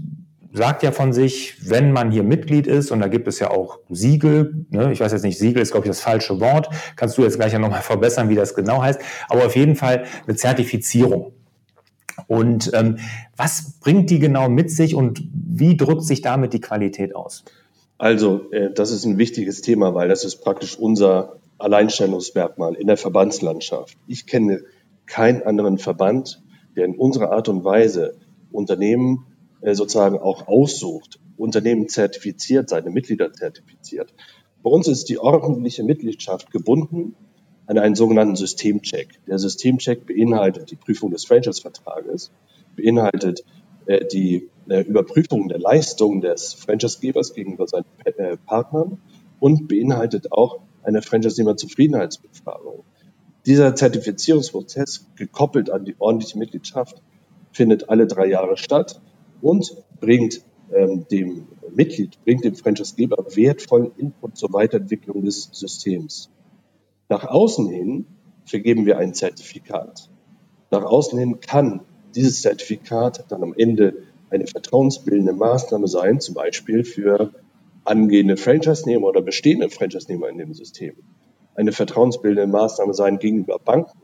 sagt 0.53 0.83
ja 0.83 0.91
von 0.91 1.13
sich, 1.13 1.71
wenn 1.71 1.93
man 1.93 2.11
hier 2.11 2.23
Mitglied 2.23 2.67
ist, 2.67 2.91
und 2.91 3.01
da 3.01 3.09
gibt 3.09 3.29
es 3.29 3.39
ja 3.39 3.51
auch 3.51 3.79
Siegel, 3.91 4.67
ne, 4.71 4.93
ich 4.93 5.01
weiß 5.01 5.13
jetzt 5.13 5.25
nicht, 5.25 5.39
Siegel 5.39 5.63
ist, 5.63 5.73
glaube 5.73 5.87
ich, 5.87 5.91
das 5.91 6.01
falsche 6.01 6.41
Wort, 6.41 6.69
kannst 6.97 7.19
du 7.19 7.23
jetzt 7.23 7.37
gleich 7.37 7.53
ja 7.53 7.59
nochmal 7.59 7.83
verbessern, 7.83 8.29
wie 8.29 8.35
das 8.35 8.55
genau 8.55 8.83
heißt, 8.83 9.01
aber 9.29 9.47
auf 9.47 9.57
jeden 9.57 9.77
Fall 9.77 10.05
eine 10.27 10.37
Zertifizierung. 10.37 11.33
Und 12.27 12.71
ähm, 12.75 12.99
was 13.37 13.79
bringt 13.81 14.09
die 14.11 14.19
genau 14.19 14.49
mit 14.49 14.71
sich 14.71 14.95
und 14.95 15.23
wie 15.33 15.77
drückt 15.77 16.05
sich 16.05 16.23
damit 16.23 16.53
die 16.53 16.61
Qualität 16.61 17.15
aus? 17.15 17.45
Also, 17.99 18.51
äh, 18.53 18.71
das 18.73 18.91
ist 18.91 19.05
ein 19.05 19.19
wichtiges 19.19 19.63
Thema, 19.63 19.95
weil 19.95 20.09
das 20.09 20.25
ist 20.25 20.43
praktisch 20.43 20.79
unser 20.79 21.39
Alleinstellungsmerkmal 21.59 22.75
in 22.75 22.87
der 22.87 22.97
Verbandslandschaft. 22.97 23.97
Ich 24.07 24.27
kenne 24.27 24.65
keinen 25.07 25.43
anderen 25.43 25.79
Verband, 25.79 26.43
der 26.77 26.85
in 26.85 26.97
unserer 26.97 27.33
Art 27.33 27.49
und 27.49 27.65
Weise 27.65 28.17
Unternehmen 28.53 29.27
äh, 29.63 29.75
sozusagen 29.75 30.19
auch 30.19 30.47
aussucht, 30.49 31.19
Unternehmen 31.37 31.89
zertifiziert, 31.89 32.69
seine 32.69 32.91
Mitglieder 32.91 33.33
zertifiziert. 33.33 34.13
Bei 34.63 34.71
uns 34.71 34.89
ist 34.89 35.09
die 35.09 35.19
ordentliche 35.19 35.85
Mitgliedschaft 35.85 36.51
gebunden 36.51 37.15
an 37.67 37.79
einen 37.79 37.95
sogenannten 37.95 38.37
Systemcheck. 38.37 39.21
Der 39.27 39.39
Systemcheck 39.39 40.07
beinhaltet 40.07 40.71
die 40.71 40.77
Prüfung 40.77 41.11
des 41.11 41.25
Franchise-Vertrages, 41.25 42.31
beinhaltet 42.77 43.45
äh, 43.87 44.05
die 44.07 44.49
äh, 44.69 44.81
Überprüfung 44.81 45.49
der 45.49 45.59
Leistung 45.59 46.21
des 46.21 46.55
Franchise-Gebers 46.55 47.35
gegenüber 47.35 47.67
seinen 47.67 47.85
äh, 48.05 48.37
Partnern 48.37 48.99
und 49.41 49.69
beinhaltet 49.69 50.33
auch 50.33 50.61
eine 50.83 51.03
Franchise-Nehmer-Zufriedenheitsbefragung. 51.03 52.85
Dieser 53.45 53.75
Zertifizierungsprozess, 53.75 55.07
gekoppelt 55.17 55.71
an 55.71 55.85
die 55.85 55.95
ordentliche 55.99 56.39
Mitgliedschaft, 56.39 57.03
findet 57.53 57.89
alle 57.89 58.07
drei 58.07 58.27
Jahre 58.27 58.57
statt 58.57 59.01
und 59.41 59.77
bringt 60.01 60.43
ähm, 60.73 61.07
dem 61.11 61.47
Mitglied, 61.73 62.19
bringt 62.25 62.45
dem 62.45 62.55
Franchisegeber 62.55 63.25
wertvollen 63.37 63.93
Input 63.97 64.37
zur 64.37 64.53
Weiterentwicklung 64.53 65.25
des 65.25 65.49
Systems. 65.53 66.31
Nach 67.09 67.25
außen 67.25 67.69
hin 67.69 68.07
vergeben 68.45 68.87
wir 68.87 68.99
ein 68.99 69.15
Zertifikat. 69.15 70.09
Nach 70.71 70.83
außen 70.83 71.19
hin 71.19 71.41
kann 71.41 71.83
dieses 72.15 72.43
Zertifikat 72.43 73.25
dann 73.29 73.43
am 73.43 73.55
Ende 73.57 74.03
eine 74.31 74.47
vertrauensbildende 74.47 75.33
Maßnahme 75.33 75.89
sein, 75.89 76.21
zum 76.21 76.35
Beispiel 76.35 76.85
für 76.85 77.31
angehende 77.85 78.37
Franchise-Nehmer 78.37 79.07
oder 79.07 79.23
bestehende 79.23 79.71
Franchise-Nehmer 79.71 80.29
in 80.29 80.39
dem 80.39 80.55
System. 80.55 80.95
Eine 81.55 81.73
vertrauensbildende 81.73 82.51
Maßnahme 82.51 82.95
sein 82.95 83.19
gegenüber 83.19 83.59
Banken, 83.59 83.99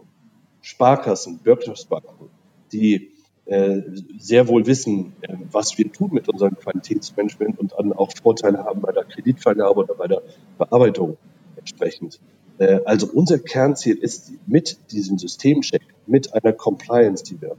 Sparkassen, 0.60 1.40
Wirtschaftsbanken, 1.42 2.28
die 2.72 3.10
äh, 3.46 3.82
sehr 4.18 4.46
wohl 4.46 4.66
wissen, 4.66 5.14
äh, 5.22 5.34
was 5.50 5.76
wir 5.76 5.90
tun 5.90 6.10
mit 6.12 6.28
unserem 6.28 6.56
Qualitätsmanagement 6.56 7.58
und 7.58 7.72
dann 7.76 7.92
auch 7.92 8.12
Vorteile 8.22 8.64
haben 8.64 8.80
bei 8.80 8.92
der 8.92 9.04
Kreditvergabe 9.04 9.80
oder 9.80 9.94
bei 9.94 10.06
der 10.06 10.22
Bearbeitung 10.56 11.16
entsprechend. 11.56 12.20
Äh, 12.58 12.80
also 12.84 13.08
unser 13.12 13.40
Kernziel 13.40 13.96
ist 13.96 14.32
mit 14.46 14.78
diesem 14.92 15.18
Systemcheck, 15.18 15.82
mit 16.06 16.32
einer 16.32 16.52
Compliance, 16.52 17.24
die 17.24 17.40
wir 17.40 17.56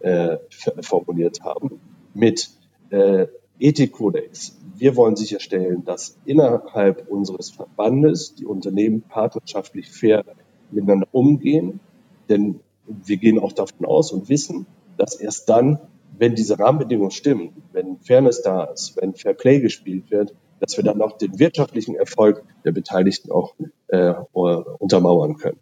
äh, 0.00 0.36
formuliert 0.82 1.40
haben, 1.40 1.80
mit 2.14 2.50
äh, 2.90 3.26
Ethikkodex. 3.58 4.58
Wir 4.76 4.96
wollen 4.96 5.16
sicherstellen, 5.16 5.84
dass 5.84 6.18
innerhalb 6.24 7.08
unseres 7.08 7.50
Verbandes 7.50 8.34
die 8.34 8.46
Unternehmen 8.46 9.02
partnerschaftlich 9.02 9.90
fair 9.90 10.24
miteinander 10.70 11.06
umgehen, 11.12 11.80
denn 12.28 12.60
wir 12.86 13.16
gehen 13.18 13.38
auch 13.38 13.52
davon 13.52 13.86
aus 13.86 14.12
und 14.12 14.28
wissen, 14.28 14.66
dass 14.96 15.14
erst 15.14 15.48
dann, 15.48 15.78
wenn 16.18 16.34
diese 16.34 16.58
Rahmenbedingungen 16.58 17.10
stimmen, 17.10 17.62
wenn 17.72 17.98
Fairness 17.98 18.42
da 18.42 18.64
ist, 18.64 18.96
wenn 19.00 19.14
Fair 19.14 19.34
Play 19.34 19.60
gespielt 19.60 20.10
wird, 20.10 20.34
dass 20.60 20.76
wir 20.76 20.84
dann 20.84 21.00
auch 21.02 21.18
den 21.18 21.38
wirtschaftlichen 21.38 21.94
Erfolg 21.94 22.44
der 22.64 22.72
Beteiligten 22.72 23.30
auch 23.30 23.54
äh, 23.88 24.14
untermauern 24.32 25.36
können. 25.36 25.58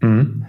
Mhm. 0.00 0.46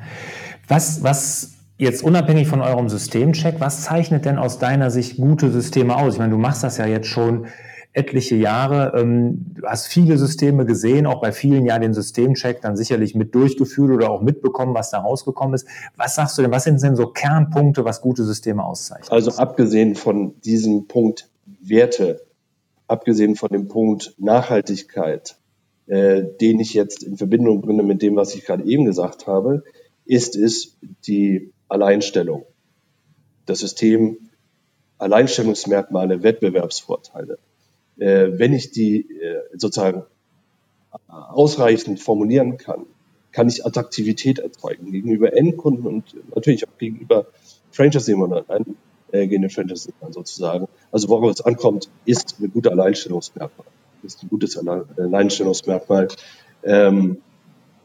Was, 0.68 1.04
was 1.04 1.59
jetzt 1.80 2.04
unabhängig 2.04 2.48
von 2.48 2.62
eurem 2.62 2.90
Systemcheck, 2.90 3.56
was 3.60 3.84
zeichnet 3.84 4.26
denn 4.26 4.38
aus 4.38 4.60
deiner 4.60 4.92
Sicht 4.92 5.18
gute 5.18 5.50
Systeme 5.50 5.96
aus? 5.96 6.14
Ich 6.14 6.20
meine, 6.20 6.32
du 6.32 6.38
machst 6.38 6.64
das 6.64 6.78
ja 6.78 6.86
jetzt 6.86 7.08
schon 7.08 7.48
etliche 7.94 8.36
Jahre. 8.36 8.94
Ähm, 9.00 9.46
du 9.56 9.66
hast 9.66 9.88
viele 9.88 10.18
Systeme 10.18 10.66
gesehen, 10.66 11.08
auch 11.08 11.22
bei 11.22 11.32
vielen 11.32 11.66
ja 11.66 11.80
den 11.80 11.94
Systemcheck 11.94 12.62
dann 12.62 12.78
sicherlich 12.78 13.16
mit 13.16 13.34
durchgeführt 13.34 13.92
oder 13.92 14.12
auch 14.12 14.22
mitbekommen, 14.22 14.76
was 14.76 14.92
da 14.92 15.00
rausgekommen 15.00 15.56
ist. 15.56 15.68
Was 15.96 16.16
sagst 16.16 16.38
du 16.38 16.42
denn, 16.42 16.52
was 16.52 16.66
sind 16.66 16.82
denn 16.84 16.96
so 16.96 17.08
Kernpunkte, 17.08 17.86
was 17.86 18.02
gute 18.02 18.26
Systeme 18.26 18.64
auszeichnen? 18.64 19.10
Also 19.10 19.32
abgesehen 19.32 19.96
von 19.96 20.40
diesem 20.42 20.88
Punkt 20.88 21.30
Werte, 21.62 22.22
abgesehen 22.88 23.36
von 23.36 23.50
dem 23.50 23.68
Punkt 23.70 24.14
Nachhaltigkeit, 24.18 25.38
äh, 25.88 26.24
den 26.42 26.60
ich 26.60 26.74
jetzt 26.74 27.04
in 27.04 27.18
Verbindung 27.18 27.62
bringe 27.62 27.84
mit 27.84 28.02
dem, 28.02 28.16
was 28.16 28.36
ich 28.36 28.46
gerade 28.46 28.66
eben 28.66 28.86
gesagt 28.86 29.26
habe, 29.28 29.64
ist 30.06 30.36
es 30.36 30.78
die 31.08 31.54
Alleinstellung. 31.70 32.46
Das 33.46 33.60
System 33.60 34.18
Alleinstellungsmerkmale, 34.98 36.24
Wettbewerbsvorteile. 36.24 37.40
Äh, 37.98 38.32
wenn 38.38 38.54
ich 38.54 38.72
die 38.72 39.02
äh, 39.22 39.42
sozusagen 39.56 40.04
ausreichend 41.08 42.00
formulieren 42.00 42.58
kann, 42.58 42.86
kann 43.32 43.48
ich 43.48 43.66
Attraktivität 43.66 44.40
erzeugen 44.40 44.92
gegenüber 44.92 45.36
Endkunden 45.36 45.86
und 45.86 46.16
natürlich 46.36 46.68
auch 46.68 46.78
gegenüber 46.78 47.28
Franchise-Nehmern, 47.72 48.44
eingehenden 49.12 49.50
äh, 49.50 49.54
Franchise-Nehmern 49.54 50.14
sozusagen. 50.14 50.68
Also 50.92 51.10
worauf 51.10 51.32
es 51.32 51.42
ankommt, 51.42 51.90
ist 52.06 52.40
ein 52.40 52.52
guter 52.52 52.72
Alleinstellungsmerkmal. 52.72 53.68
Ist 54.02 54.24
ein 54.24 54.30
gutes 54.30 54.58
Alleinstellungsmerkmal. 54.58 56.08
Ähm, 56.64 57.22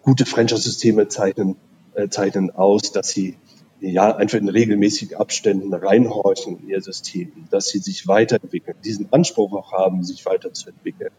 gute 0.02 0.24
Franchise-Systeme 0.24 1.08
zeichnen, 1.08 1.56
äh, 1.94 2.08
zeichnen 2.08 2.50
aus, 2.50 2.92
dass 2.92 3.10
sie 3.10 3.36
ja, 3.92 4.14
einfach 4.16 4.38
in 4.38 4.48
regelmäßigen 4.48 5.16
Abständen 5.16 5.72
reinhorchen 5.72 6.58
in 6.60 6.68
ihr 6.68 6.80
System, 6.80 7.32
dass 7.50 7.68
sie 7.68 7.78
sich 7.78 8.06
weiterentwickeln, 8.06 8.76
diesen 8.84 9.12
Anspruch 9.12 9.52
auch 9.52 9.72
haben, 9.72 10.02
sich 10.02 10.24
weiterzuentwickeln, 10.26 11.10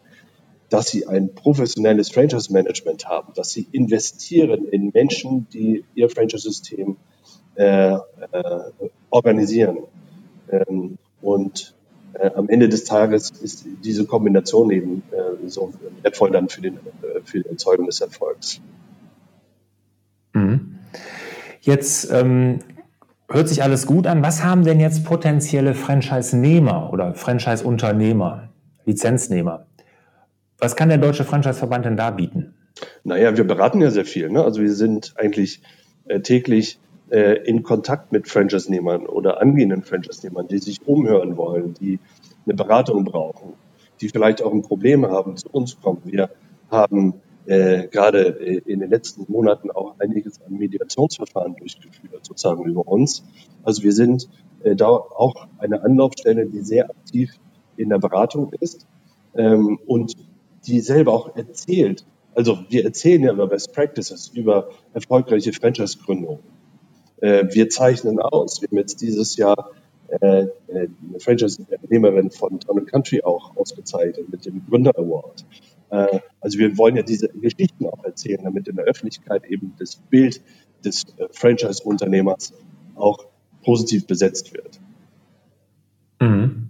dass 0.70 0.88
sie 0.88 1.08
ein 1.08 1.34
professionelles 1.34 2.10
Franchise-Management 2.10 3.06
haben, 3.06 3.34
dass 3.36 3.52
sie 3.52 3.68
investieren 3.72 4.66
in 4.66 4.92
Menschen, 4.94 5.48
die 5.54 5.84
ihr 5.94 6.10
Franchise-System 6.10 6.98
äh, 7.56 7.94
äh, 7.94 8.00
organisieren. 9.10 9.78
Ähm, 10.50 10.98
und 11.22 11.76
äh, 12.14 12.32
am 12.34 12.50
Ende 12.50 12.70
des 12.70 12.86
Tages 12.86 13.32
ist 13.32 13.66
diese 13.84 14.06
Kombination 14.06 14.72
eben 14.72 15.04
äh, 15.12 15.48
so 15.48 15.74
wertvoll 16.02 16.32
dann 16.32 16.50
für, 16.50 16.62
den, 16.62 16.76
äh, 16.76 17.22
für 17.24 17.42
die 17.42 17.50
Erzeugung 17.50 17.86
des 17.86 18.02
Erfolgs. 18.02 18.62
Jetzt 21.66 22.12
ähm, 22.12 22.60
hört 23.28 23.50
sich 23.50 23.64
alles 23.64 23.88
gut 23.88 24.06
an. 24.06 24.22
Was 24.22 24.44
haben 24.44 24.64
denn 24.64 24.80
jetzt 24.80 25.04
potenzielle 25.04 25.74
Franchise-Nehmer 25.74 26.94
oder 26.94 27.16
Franchise-Unternehmer, 27.16 28.50
Lizenznehmer? 28.86 29.66
Was 30.60 30.76
kann 30.76 30.90
der 30.90 31.00
Deutsche 31.00 31.24
Franchise-Verband 31.24 31.86
denn 31.86 31.98
da 31.98 32.12
bieten? 32.12 32.54
Naja, 33.04 33.36
wir 33.36 33.46
beraten 33.46 33.82
ja 33.82 33.90
sehr 33.90 34.06
viel. 34.06 34.30
Ne? 34.30 34.44
Also 34.44 34.62
wir 34.62 34.76
sind 34.76 35.16
eigentlich 35.18 35.64
äh, 36.08 36.20
täglich 36.20 36.78
äh, 37.10 37.40
in 37.48 37.64
Kontakt 37.64 38.12
mit 38.12 38.28
Franchise-Nehmern 38.28 39.08
oder 39.08 39.42
angehenden 39.42 39.82
Franchise-Nehmern, 39.82 40.48
die 40.48 40.60
sich 40.60 40.86
umhören 40.86 41.36
wollen, 41.36 41.74
die 41.74 41.98
eine 42.46 42.54
Beratung 42.54 43.06
brauchen, 43.06 43.54
die 44.02 44.10
vielleicht 44.10 44.44
auch 44.44 44.54
ein 44.54 44.62
Problem 44.62 45.04
haben, 45.08 45.36
zu 45.36 45.50
uns 45.52 45.82
kommen. 45.82 46.04
Wir 46.04 46.30
haben 46.70 47.16
äh, 47.48 47.88
gerade 47.88 48.40
äh, 48.40 48.62
in 48.66 48.80
den 48.80 48.90
letzten 48.90 49.32
Monaten 49.32 49.72
auch 49.72 50.00
einiges 50.00 50.42
an 50.42 50.54
Mediationsverfahren 50.54 51.56
durchgeführt, 51.56 52.26
sozusagen 52.26 52.66
über 52.66 52.88
uns. 52.88 53.24
Also 53.64 53.84
wir 53.84 53.94
sind 53.94 54.30
äh, 54.64 54.76
da 54.76 54.88
auch 54.88 55.48
eine 55.58 55.84
Anlaufstelle, 55.84 56.48
die 56.48 56.62
sehr 56.62 56.90
aktiv 56.90 57.32
in 57.78 57.90
der 57.90 58.00
Beratung 58.00 58.52
ist 58.60 58.88
ähm, 59.36 59.80
und 59.86 60.16
die 60.66 60.80
selber 60.80 61.14
auch 61.14 61.36
erzählt. 61.36 62.06
Also 62.34 62.60
wir 62.70 62.84
erzählen 62.84 63.24
ja 63.24 63.34
über 63.34 63.48
Best 63.48 63.74
Practices, 63.74 64.30
über 64.30 64.70
erfolgreiche 64.94 65.54
Franchise-Gründungen. 65.54 66.40
Äh, 67.22 67.46
wir 67.52 67.70
zeichnen 67.70 68.20
aus. 68.20 68.62
Wir 68.62 68.70
haben 68.70 68.78
jetzt 68.78 69.02
dieses 69.02 69.38
Jahr 69.38 69.72
äh, 70.10 70.42
äh 70.42 70.48
eine 70.68 71.20
Franchise-Nehmerin 71.20 72.32
von 72.32 72.60
Town 72.60 72.86
Country 72.86 73.24
auch 73.24 73.56
ausgezeichnet 73.56 74.30
mit 74.30 74.46
dem 74.46 74.66
Gründer 74.68 74.98
Award. 74.98 75.46
Äh, 75.96 76.20
also 76.42 76.60
wir 76.60 76.78
wollen 76.78 76.96
ja 76.96 77.04
diese 77.04 77.30
Geschichten 77.30 77.86
auch 77.88 78.04
erzählen, 78.04 78.42
damit 78.44 78.68
in 78.68 78.76
der 78.76 78.86
Öffentlichkeit 78.86 79.46
eben 79.46 79.74
das 79.80 79.96
Bild 79.96 80.42
des 80.84 81.04
äh, 81.18 81.28
Franchise-Unternehmers 81.32 82.54
auch 82.96 83.26
positiv 83.64 84.06
besetzt 84.06 84.54
wird. 84.54 84.80
Mhm. 86.20 86.70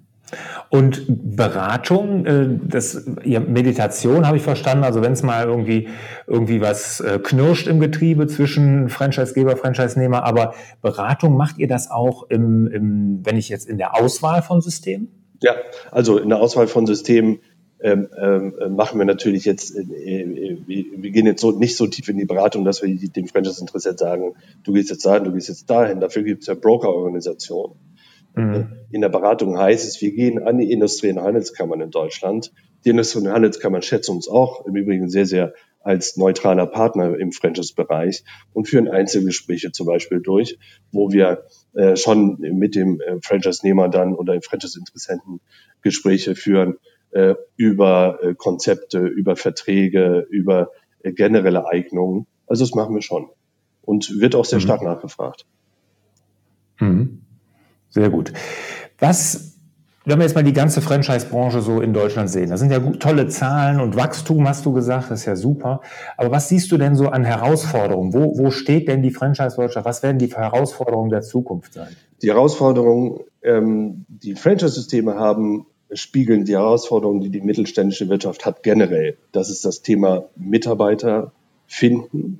Und 0.69 1.05
Beratung, 1.07 2.25
äh, 2.25 2.47
das, 2.63 3.05
ja, 3.23 3.39
Meditation 3.39 4.25
habe 4.25 4.37
ich 4.37 4.43
verstanden. 4.43 4.83
Also 4.83 5.01
wenn 5.01 5.13
es 5.13 5.23
mal 5.23 5.45
irgendwie, 5.45 5.87
irgendwie 6.27 6.61
was 6.61 7.03
knirscht 7.23 7.67
im 7.67 7.79
Getriebe 7.79 8.27
zwischen 8.27 8.89
Franchisegeber, 8.89 9.55
Franchise-Nehmer, 9.55 10.23
aber 10.23 10.53
Beratung 10.81 11.37
macht 11.37 11.57
ihr 11.59 11.67
das 11.67 11.91
auch 11.91 12.29
im, 12.29 12.67
im, 12.67 13.25
wenn 13.25 13.37
ich 13.37 13.49
jetzt 13.49 13.67
in 13.67 13.77
der 13.77 13.95
Auswahl 13.95 14.41
von 14.41 14.61
Systemen? 14.61 15.09
Ja, 15.41 15.55
also 15.91 16.17
in 16.17 16.29
der 16.29 16.39
Auswahl 16.39 16.67
von 16.67 16.87
Systemen 16.87 17.39
ähm, 17.85 18.09
ähm, 18.17 18.75
machen 18.75 18.97
wir 18.97 19.05
natürlich 19.05 19.45
jetzt, 19.45 19.75
äh, 19.75 19.81
äh, 19.81 20.57
wir 20.65 21.11
gehen 21.11 21.27
jetzt 21.27 21.41
so, 21.41 21.51
nicht 21.51 21.77
so 21.77 21.85
tief 21.85 22.09
in 22.09 22.17
die 22.17 22.25
Beratung, 22.25 22.65
dass 22.65 22.81
wir 22.81 22.89
dem 22.89 23.27
Franchise-Interessent 23.27 23.99
sagen, 23.99 24.33
du 24.63 24.73
gehst 24.73 24.89
jetzt 24.89 25.05
dahin, 25.05 25.23
du 25.23 25.31
gehst 25.31 25.49
jetzt 25.49 25.69
dahin. 25.69 25.99
Dafür 25.99 26.23
gibt 26.23 26.41
es 26.41 26.47
ja 26.47 26.55
Broker-Organisationen. 26.55 27.75
Mhm. 28.33 28.71
In 28.89 29.01
der 29.01 29.09
Beratung 29.09 29.59
heißt 29.59 29.87
es, 29.87 30.01
wir 30.01 30.11
gehen 30.11 30.41
an 30.41 30.57
die 30.57 30.71
Industrie- 30.71 31.11
und 31.11 31.21
Handelskammern 31.21 31.79
in 31.79 31.91
Deutschland. 31.91 32.51
Die 32.85 32.89
Industrie- 32.89 33.19
und 33.19 33.27
Handelskammern 33.27 33.83
schätzen 33.83 34.15
uns 34.15 34.27
auch 34.27 34.65
im 34.65 34.75
Übrigen 34.75 35.07
sehr, 35.07 35.27
sehr 35.27 35.53
als 35.79 36.17
neutraler 36.17 36.65
Partner 36.65 37.15
im 37.19 37.31
Franchise-Bereich 37.31 38.23
und 38.53 38.67
führen 38.67 38.87
Einzelgespräche 38.87 39.71
zum 39.71 39.85
Beispiel 39.85 40.21
durch, 40.21 40.57
wo 40.91 41.11
wir 41.11 41.45
äh, 41.75 41.95
schon 41.95 42.37
mit 42.39 42.73
dem 42.73 42.99
äh, 42.99 43.17
Franchise-Nehmer 43.21 43.89
dann 43.89 44.15
oder 44.15 44.41
Franchise-Interessenten 44.41 45.39
Gespräche 45.83 46.33
führen, 46.33 46.77
äh, 47.15 47.35
über 47.55 48.19
äh, 48.21 48.35
Konzepte, 48.35 48.99
über 48.99 49.37
Verträge, 49.37 50.27
über 50.29 50.71
äh, 51.01 51.13
generelle 51.13 51.65
Eignungen. 51.65 52.27
Also 52.45 52.65
das 52.65 52.75
machen 52.75 52.93
wir 52.93 53.01
schon. 53.01 53.29
Und 53.81 54.19
wird 54.19 54.35
auch 54.35 54.43
sehr 54.43 54.59
mhm. 54.59 54.63
stark 54.63 54.81
nachgefragt. 54.81 55.45
Mhm. 56.79 57.21
Sehr 57.89 58.09
gut. 58.09 58.33
Was 58.99 59.55
wenn 60.07 60.19
wir 60.19 60.25
jetzt 60.25 60.35
mal 60.35 60.43
die 60.43 60.53
ganze 60.53 60.81
Franchise-Branche 60.81 61.61
so 61.61 61.81
in 61.81 61.91
Deutschland 61.91 62.29
sehen, 62.29 62.51
das 62.51 62.59
sind 62.59 62.71
ja 62.71 62.77
gut, 62.77 62.99
tolle 62.99 63.27
Zahlen 63.27 63.79
und 63.79 63.95
Wachstum, 63.95 64.47
hast 64.47 64.63
du 64.63 64.71
gesagt, 64.71 65.09
das 65.09 65.21
ist 65.21 65.25
ja 65.25 65.35
super. 65.35 65.81
Aber 66.15 66.29
was 66.29 66.47
siehst 66.47 66.71
du 66.71 66.77
denn 66.77 66.95
so 66.95 67.09
an 67.09 67.23
Herausforderungen? 67.23 68.13
Wo, 68.13 68.37
wo 68.37 68.51
steht 68.51 68.87
denn 68.87 69.01
die 69.01 69.09
Franchise-Wirtschaft? 69.09 69.83
Was 69.83 70.03
werden 70.03 70.19
die 70.19 70.27
Herausforderungen 70.27 71.09
der 71.09 71.23
Zukunft 71.23 71.73
sein? 71.73 71.87
Die 72.21 72.29
Herausforderungen, 72.29 73.21
ähm, 73.41 74.05
die 74.07 74.35
Franchise-Systeme 74.35 75.15
haben, 75.15 75.65
spiegeln 75.93 76.45
die 76.45 76.53
Herausforderungen, 76.53 77.21
die 77.21 77.29
die 77.29 77.41
mittelständische 77.41 78.09
Wirtschaft 78.09 78.45
hat 78.45 78.63
generell. 78.63 79.17
Das 79.31 79.49
ist 79.49 79.65
das 79.65 79.81
Thema 79.81 80.29
Mitarbeiter 80.35 81.31
finden. 81.67 82.39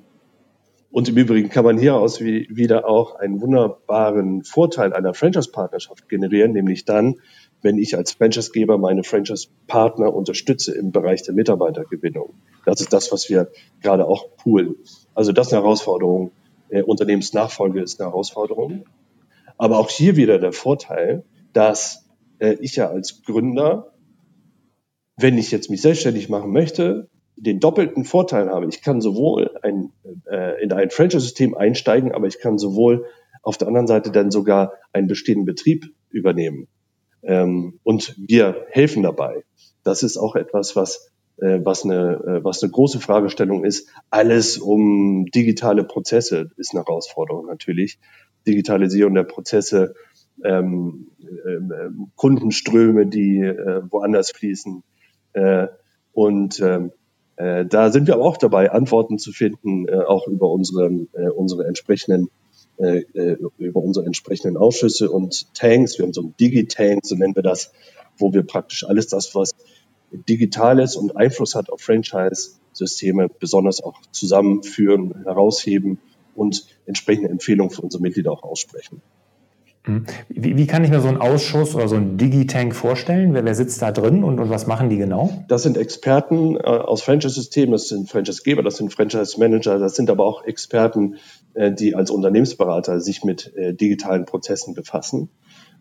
Und 0.92 1.10
im 1.10 1.18
Übrigen 1.18 1.50
kann 1.50 1.66
man 1.66 1.78
hieraus 1.78 2.22
wie, 2.22 2.48
wieder 2.50 2.88
auch 2.88 3.16
einen 3.16 3.42
wunderbaren 3.42 4.44
Vorteil 4.44 4.94
einer 4.94 5.14
Franchise-Partnerschaft 5.14 6.08
generieren, 6.08 6.54
nämlich 6.54 6.86
dann, 6.86 7.16
wenn 7.62 7.78
ich 7.78 7.98
als 7.98 8.14
Franchisegeber 8.14 8.78
meine 8.78 9.04
Franchise-Partner 9.04 10.14
unterstütze 10.14 10.74
im 10.74 10.92
Bereich 10.92 11.24
der 11.24 11.34
Mitarbeitergewinnung. 11.34 12.36
Das 12.66 12.80
ist 12.80 12.94
das, 12.94 13.12
was 13.12 13.30
wir 13.30 13.52
gerade 13.82 14.08
auch 14.08 14.38
poolen. 14.38 14.76
Also 15.14 15.34
das 15.34 15.48
ist 15.48 15.54
eine 15.54 15.64
Herausforderung. 15.64 16.32
Äh, 16.70 16.84
Unternehmensnachfolge 16.84 17.82
ist 17.82 18.00
eine 18.00 18.12
Herausforderung. 18.12 18.86
Aber 19.58 19.80
auch 19.80 19.90
hier 19.90 20.16
wieder 20.16 20.40
der 20.40 20.54
Vorteil, 20.54 21.26
dass 21.52 22.05
äh, 22.40 22.58
ich 22.60 22.76
ja 22.76 22.90
als 22.90 23.24
Gründer, 23.24 23.94
wenn 25.18 25.38
ich 25.38 25.52
jetzt 25.52 25.70
mich 25.70 25.82
selbstständig 25.82 26.30
machen 26.30 26.52
möchte, 26.52 27.10
den 27.38 27.60
doppelten 27.60 28.06
Vorteil 28.06 28.50
habe. 28.50 28.68
Ich 28.68 28.82
kann 28.82 29.02
sowohl 29.02 29.52
ein, 29.62 29.92
äh, 30.30 30.62
in 30.64 30.72
ein 30.72 30.90
Franchise-System 30.90 31.56
einsteigen, 31.56 32.12
aber 32.12 32.28
ich 32.28 32.40
kann 32.40 32.58
sowohl 32.58 33.06
auf 33.42 33.58
der 33.58 33.68
anderen 33.68 33.88
Seite 33.88 34.12
dann 34.12 34.32
sogar 34.32 34.74
einen 34.94 35.08
bestehenden 35.08 35.46
Betrieb 35.46 35.86
übernehmen. 36.10 36.68
Ähm, 37.24 37.80
und 37.84 38.16
wir 38.18 38.66
helfen 38.70 39.04
dabei. 39.04 39.44
Das 39.84 40.04
ist 40.04 40.18
auch 40.18 40.36
etwas, 40.36 40.76
was, 40.76 41.12
äh, 41.38 41.60
was, 41.64 41.84
eine, 41.84 42.14
äh, 42.16 42.44
was 42.44 42.64
eine 42.64 42.72
große 42.72 43.00
Fragestellung 43.00 43.66
ist. 43.66 43.90
Alles 44.10 44.58
um 44.58 45.26
digitale 45.26 45.84
Prozesse 45.84 46.52
ist 46.58 46.74
eine 46.74 46.84
Herausforderung 46.84 47.46
natürlich. 47.46 48.00
Digitalisierung 48.48 49.16
der 49.16 49.24
Prozesse, 49.24 49.96
ähm, 50.44 51.12
äh, 51.22 51.90
Kundenströme, 52.16 53.08
die 53.08 53.40
äh, 53.40 53.82
woanders 53.90 54.32
fließen. 54.32 54.84
Äh, 55.34 55.68
und 56.14 56.60
ähm, 56.60 56.92
äh, 57.36 57.66
da 57.66 57.92
sind 57.92 58.08
wir 58.08 58.16
aber 58.16 58.26
auch 58.26 58.38
dabei, 58.38 58.72
Antworten 58.72 59.18
zu 59.18 59.32
finden, 59.32 59.88
äh, 59.88 59.98
auch 59.98 60.28
über 60.28 60.50
unsere, 60.50 60.86
äh, 61.14 61.30
unsere 61.30 61.66
entsprechenden 61.68 62.30
äh, 62.78 63.06
äh, 63.14 63.38
über 63.58 63.82
unsere 63.82 64.06
entsprechenden 64.06 64.58
Ausschüsse 64.58 65.10
und 65.10 65.54
Tanks. 65.54 65.98
Wir 65.98 66.06
haben 66.06 66.14
so 66.14 66.24
ein 66.24 66.36
Digitank, 66.38 67.06
so 67.06 67.16
nennen 67.16 67.34
wir 67.34 67.44
das, 67.44 67.72
wo 68.18 68.34
wir 68.34 68.44
praktisch 68.44 68.86
alles 68.86 69.08
das, 69.08 69.34
was 69.34 69.52
digital 70.12 70.80
ist 70.80 70.98
und 70.98 71.16
Einfluss 71.16 71.56
hat 71.56 71.70
auf 71.70 71.80
Franchise-Systeme, 71.80 73.30
besonders 73.40 73.82
auch 73.82 74.02
zusammenführen, 74.12 75.24
herausheben 75.24 76.00
und 76.36 76.66
entsprechende 76.86 77.30
Empfehlungen 77.30 77.72
für 77.72 77.82
unsere 77.82 78.04
Mitglieder 78.04 78.32
auch 78.32 78.44
aussprechen. 78.44 79.02
Mhm. 79.88 80.06
Wie, 80.30 80.58
wie, 80.58 80.68
kann 80.68 80.84
ich 80.84 80.90
mir 80.90 81.02
so 81.02 81.08
einen 81.08 81.18
Ausschuss 81.18 81.76
oder 81.76 81.88
so 81.88 81.96
einen 81.96 82.18
Digitank 82.18 82.76
vorstellen? 82.76 83.34
Wer, 83.34 83.46
wer 83.46 83.56
sitzt 83.56 83.82
da 83.82 83.92
drin 83.92 84.24
und, 84.24 84.40
und, 84.40 84.50
was 84.50 84.68
machen 84.68 84.90
die 84.90 84.98
genau? 84.98 85.46
Das 85.48 85.64
sind 85.64 85.78
Experten 85.78 86.56
äh, 86.56 86.60
aus 86.60 87.04
Franchise-Systemen, 87.04 87.72
das 87.72 87.88
sind 87.88 88.10
Franchise-Geber, 88.10 88.64
das 88.64 88.78
sind 88.78 88.94
Franchise-Manager, 88.94 89.80
das 89.80 89.96
sind 89.96 90.10
aber 90.10 90.26
auch 90.26 90.44
Experten, 90.46 91.16
äh, 91.54 91.72
die 91.72 91.96
als 91.96 92.12
Unternehmensberater 92.12 93.00
sich 93.00 93.24
mit 93.24 93.56
äh, 93.56 93.74
digitalen 93.74 94.26
Prozessen 94.26 94.74
befassen. 94.74 95.30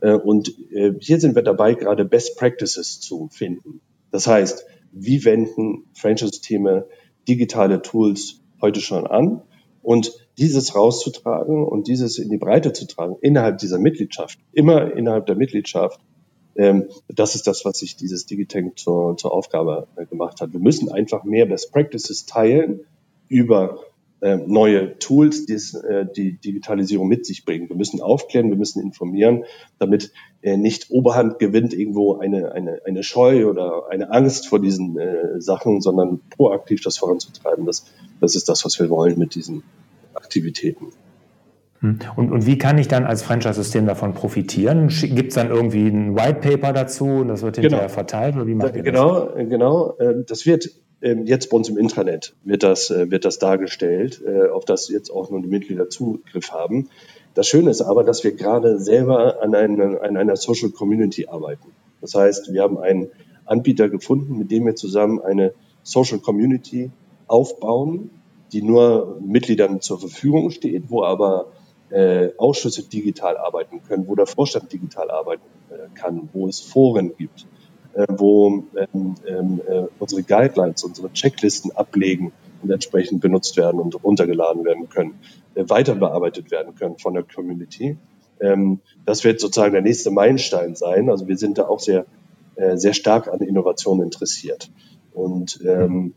Äh, 0.00 0.12
und 0.12 0.54
äh, 0.70 0.92
hier 1.00 1.20
sind 1.20 1.34
wir 1.34 1.42
dabei, 1.42 1.75
gerade 1.75 2.04
Best 2.04 2.37
Practices 2.38 3.00
zu 3.00 3.28
finden. 3.32 3.80
Das 4.11 4.26
heißt, 4.26 4.66
wie 4.92 5.25
wenden 5.25 5.87
Franchise-Systeme 5.94 6.87
digitale 7.26 7.82
Tools 7.82 8.40
heute 8.61 8.80
schon 8.80 9.06
an? 9.06 9.42
Und 9.82 10.24
dieses 10.38 10.74
rauszutragen 10.74 11.64
und 11.64 11.88
dieses 11.88 12.18
in 12.18 12.30
die 12.30 12.38
Breite 12.38 12.72
zu 12.72 12.86
tragen, 12.86 13.16
innerhalb 13.20 13.58
dieser 13.58 13.78
Mitgliedschaft, 13.78 14.38
immer 14.52 14.96
innerhalb 14.96 15.26
der 15.26 15.36
Mitgliedschaft, 15.36 16.00
ähm, 16.56 16.88
das 17.08 17.34
ist 17.34 17.46
das, 17.46 17.64
was 17.64 17.78
sich 17.78 17.96
dieses 17.96 18.26
Digitank 18.26 18.78
zur, 18.78 19.16
zur 19.16 19.32
Aufgabe 19.32 19.88
äh, 19.96 20.06
gemacht 20.06 20.40
hat. 20.40 20.52
Wir 20.52 20.60
müssen 20.60 20.90
einfach 20.90 21.24
mehr 21.24 21.46
Best 21.46 21.72
Practices 21.72 22.26
teilen 22.26 22.80
über 23.28 23.80
äh, 24.20 24.36
neue 24.36 24.98
Tools, 24.98 25.46
die 25.46 25.54
äh, 25.54 26.06
die 26.16 26.38
Digitalisierung 26.38 27.08
mit 27.08 27.26
sich 27.26 27.44
bringen. 27.44 27.68
Wir 27.68 27.76
müssen 27.76 28.00
aufklären, 28.00 28.48
wir 28.48 28.56
müssen 28.56 28.80
informieren, 28.80 29.44
damit 29.78 30.12
äh, 30.42 30.56
nicht 30.56 30.90
Oberhand 30.90 31.38
gewinnt 31.38 31.75
irgendwo 31.75 32.18
eine, 32.18 32.52
eine, 32.52 32.80
eine 32.86 33.02
Scheu 33.02 33.47
oder 33.49 33.88
eine 33.90 34.10
Angst 34.10 34.49
vor 34.49 34.60
diesen 34.60 34.99
Sachen, 35.40 35.80
sondern 35.80 36.20
proaktiv 36.30 36.80
das 36.82 36.97
voranzutreiben. 36.99 37.66
Das, 37.66 37.84
das 38.20 38.36
ist 38.36 38.49
das, 38.49 38.64
was 38.64 38.78
wir 38.78 38.88
wollen 38.88 39.18
mit 39.18 39.34
diesen 39.34 39.62
Aktivitäten. 40.16 40.92
Hm. 41.80 41.98
Und, 42.16 42.32
und 42.32 42.46
wie 42.46 42.58
kann 42.58 42.78
ich 42.78 42.88
dann 42.88 43.04
als 43.04 43.22
Franchise-System 43.22 43.86
davon 43.86 44.14
profitieren? 44.14 44.88
Gibt 44.88 45.28
es 45.28 45.34
dann 45.34 45.50
irgendwie 45.50 45.86
ein 45.86 46.16
White 46.16 46.40
Paper 46.40 46.72
dazu 46.72 47.06
und 47.06 47.28
das 47.28 47.42
wird 47.42 47.56
hinterher 47.56 47.86
genau. 47.86 47.94
verteilt? 47.94 48.36
Oder 48.36 48.46
wie 48.46 48.54
macht 48.54 48.76
ihr 48.76 48.82
genau, 48.82 49.26
das? 49.26 49.48
Genau, 49.48 49.96
ähm, 50.00 50.24
das 50.26 50.46
wird 50.46 50.70
ähm, 51.02 51.26
jetzt 51.26 51.50
bei 51.50 51.56
uns 51.58 51.68
im 51.68 51.76
Intranet 51.76 52.34
wird 52.44 52.62
das, 52.62 52.90
äh, 52.90 53.10
wird 53.10 53.26
das 53.26 53.38
dargestellt, 53.38 54.22
äh, 54.26 54.48
auf 54.48 54.64
das 54.64 54.88
jetzt 54.88 55.10
auch 55.10 55.30
nur 55.30 55.42
die 55.42 55.48
Mitglieder 55.48 55.90
Zugriff 55.90 56.50
haben. 56.50 56.88
Das 57.34 57.46
Schöne 57.46 57.70
ist 57.70 57.82
aber, 57.82 58.04
dass 58.04 58.24
wir 58.24 58.32
gerade 58.32 58.78
selber 58.78 59.42
an, 59.42 59.54
eine, 59.54 60.00
an 60.00 60.16
einer 60.16 60.36
Social 60.36 60.70
Community 60.70 61.26
arbeiten. 61.26 61.72
Das 62.00 62.14
heißt, 62.14 62.52
wir 62.52 62.62
haben 62.62 62.78
einen 62.78 63.10
Anbieter 63.44 63.90
gefunden, 63.90 64.38
mit 64.38 64.50
dem 64.50 64.64
wir 64.64 64.76
zusammen 64.76 65.20
eine 65.20 65.52
Social 65.82 66.20
Community 66.20 66.90
aufbauen, 67.26 68.10
die 68.54 68.62
nur 68.62 69.19
Mitgliedern 69.21 69.80
zur 69.80 69.99
Verfügung 69.99 70.50
steht, 70.50 70.84
wo 70.88 71.02
aber 71.02 71.47
äh, 71.90 72.30
Ausschüsse 72.38 72.88
digital 72.88 73.36
arbeiten 73.36 73.82
können, 73.82 74.06
wo 74.06 74.14
der 74.14 74.26
Vorstand 74.26 74.73
digital 74.73 75.10
arbeiten 75.10 75.43
äh, 75.71 75.93
kann, 75.99 76.28
wo 76.32 76.47
es 76.47 76.60
Foren 76.60 77.12
gibt, 77.19 77.47
äh, 77.95 78.06
wo 78.08 78.62
ähm, 78.76 79.14
ähm, 79.26 79.60
äh, 79.67 79.82
unsere 79.99 80.23
Guidelines, 80.23 80.84
unsere 80.84 81.12
Checklisten 81.12 81.73
ablegen 81.73 82.32
und 82.62 82.71
entsprechend 82.71 83.21
benutzt 83.21 83.56
werden 83.56 83.80
und 83.80 84.02
runtergeladen 84.04 84.64
werden 84.64 84.88
können, 84.88 85.19
äh, 85.56 85.69
weiter 85.69 85.97
bearbeitet 85.97 86.52
werden 86.52 86.76
können 86.76 86.97
von 86.99 87.14
der 87.14 87.25
Community. 87.25 87.99
Ähm, 88.40 88.80
das 89.04 89.25
wird 89.25 89.40
sozusagen 89.40 89.73
der 89.73 89.82
nächste 89.82 90.12
Meilenstein 90.12 90.76
sein. 90.76 91.10
Also 91.10 91.26
wir 91.26 91.36
sind 91.36 91.58
da 91.58 91.67
auch 91.67 91.80
sehr, 91.80 92.06
äh, 92.54 92.76
sehr 92.76 92.95
stark 92.95 93.26
an 93.26 93.40
Innovation 93.40 94.00
interessiert. 94.00 94.71
Und 95.12 95.60
ähm, 95.67 96.14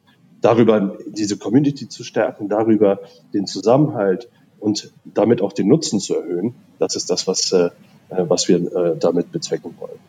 darüber 0.47 0.97
diese 1.05 1.35
Community 1.35 1.89
zu 1.89 2.05
stärken, 2.05 2.47
darüber 2.47 3.01
den 3.33 3.47
Zusammenhalt 3.47 4.29
und 4.59 4.93
damit 5.03 5.41
auch 5.41 5.51
den 5.51 5.67
Nutzen 5.67 5.99
zu 5.99 6.15
erhöhen, 6.15 6.55
das 6.79 6.95
ist 6.95 7.09
das, 7.09 7.27
was, 7.27 7.51
äh, 7.51 7.69
was 8.09 8.47
wir 8.47 8.57
äh, 8.57 8.97
damit 8.97 9.33
bezwecken 9.33 9.75
wollen. 9.77 9.99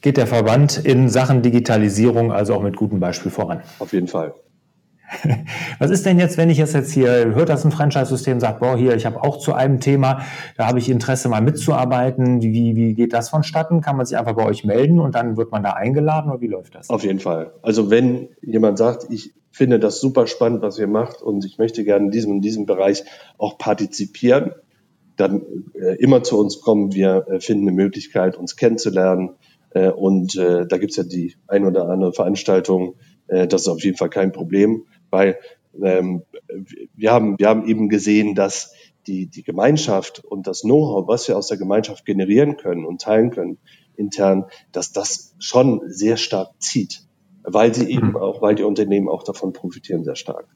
Geht 0.00 0.16
der 0.16 0.26
Verband 0.26 0.84
in 0.84 1.08
Sachen 1.08 1.42
Digitalisierung 1.42 2.32
also 2.32 2.54
auch 2.54 2.62
mit 2.62 2.76
gutem 2.76 2.98
Beispiel 2.98 3.30
voran? 3.30 3.62
Auf 3.78 3.92
jeden 3.92 4.08
Fall. 4.08 4.34
Was 5.78 5.90
ist 5.90 6.06
denn 6.06 6.18
jetzt, 6.18 6.36
wenn 6.36 6.50
ich 6.50 6.58
jetzt, 6.58 6.74
jetzt 6.74 6.92
hier 6.92 7.34
hört, 7.34 7.48
dass 7.48 7.64
ein 7.64 7.70
Franchise-System 7.70 8.40
sagt, 8.40 8.60
boah, 8.60 8.76
hier, 8.76 8.94
ich 8.94 9.06
habe 9.06 9.22
auch 9.22 9.38
zu 9.38 9.52
einem 9.52 9.80
Thema, 9.80 10.22
da 10.56 10.66
habe 10.66 10.78
ich 10.78 10.88
Interesse 10.88 11.28
mal 11.28 11.42
mitzuarbeiten. 11.42 12.42
Wie, 12.42 12.76
wie 12.76 12.94
geht 12.94 13.12
das 13.12 13.28
vonstatten? 13.28 13.80
Kann 13.80 13.96
man 13.96 14.06
sich 14.06 14.16
einfach 14.16 14.34
bei 14.34 14.44
euch 14.44 14.64
melden 14.64 15.00
und 15.00 15.14
dann 15.14 15.36
wird 15.36 15.50
man 15.50 15.62
da 15.62 15.70
eingeladen 15.70 16.30
oder 16.30 16.40
wie 16.40 16.48
läuft 16.48 16.74
das? 16.74 16.90
Auf 16.90 17.04
jeden 17.04 17.20
Fall. 17.20 17.52
Also 17.62 17.90
wenn 17.90 18.28
jemand 18.42 18.78
sagt, 18.78 19.06
ich 19.10 19.34
finde 19.50 19.78
das 19.78 20.00
super 20.00 20.26
spannend, 20.26 20.62
was 20.62 20.78
ihr 20.78 20.86
macht 20.86 21.22
und 21.22 21.44
ich 21.44 21.58
möchte 21.58 21.84
gerne 21.84 22.06
in 22.06 22.10
diesem 22.10 22.32
und 22.32 22.40
diesem 22.40 22.66
Bereich 22.66 23.04
auch 23.38 23.58
partizipieren, 23.58 24.52
dann 25.16 25.42
äh, 25.74 25.96
immer 25.96 26.22
zu 26.22 26.38
uns 26.38 26.60
kommen. 26.60 26.94
Wir 26.94 27.26
äh, 27.28 27.40
finden 27.40 27.68
eine 27.68 27.76
Möglichkeit, 27.76 28.36
uns 28.36 28.56
kennenzulernen. 28.56 29.30
Äh, 29.70 29.90
und 29.90 30.36
äh, 30.36 30.66
da 30.66 30.78
gibt's 30.78 30.96
ja 30.96 31.04
die 31.04 31.34
ein 31.48 31.66
oder 31.66 31.88
andere 31.88 32.14
Veranstaltung. 32.14 32.94
Äh, 33.26 33.46
das 33.46 33.62
ist 33.62 33.68
auf 33.68 33.84
jeden 33.84 33.98
Fall 33.98 34.08
kein 34.08 34.32
Problem 34.32 34.86
weil 35.12 35.38
ähm, 35.80 36.22
wir, 36.94 37.12
haben, 37.12 37.38
wir 37.38 37.48
haben 37.48 37.68
eben 37.68 37.88
gesehen, 37.88 38.34
dass 38.34 38.74
die, 39.06 39.26
die 39.26 39.42
Gemeinschaft 39.42 40.24
und 40.24 40.46
das 40.46 40.62
Know-how, 40.62 41.06
was 41.08 41.28
wir 41.28 41.36
aus 41.36 41.48
der 41.48 41.58
Gemeinschaft 41.58 42.04
generieren 42.04 42.56
können 42.56 42.84
und 42.84 43.00
teilen 43.00 43.30
können 43.30 43.58
intern, 43.96 44.46
dass 44.72 44.92
das 44.92 45.34
schon 45.38 45.82
sehr 45.86 46.16
stark 46.16 46.50
zieht, 46.58 47.02
weil 47.42 47.74
sie 47.74 47.90
eben 47.90 48.10
mhm. 48.10 48.16
auch, 48.16 48.42
weil 48.42 48.54
die 48.54 48.62
Unternehmen 48.62 49.08
auch 49.08 49.22
davon 49.22 49.52
profitieren 49.52 50.04
sehr 50.04 50.16
stark. 50.16 50.46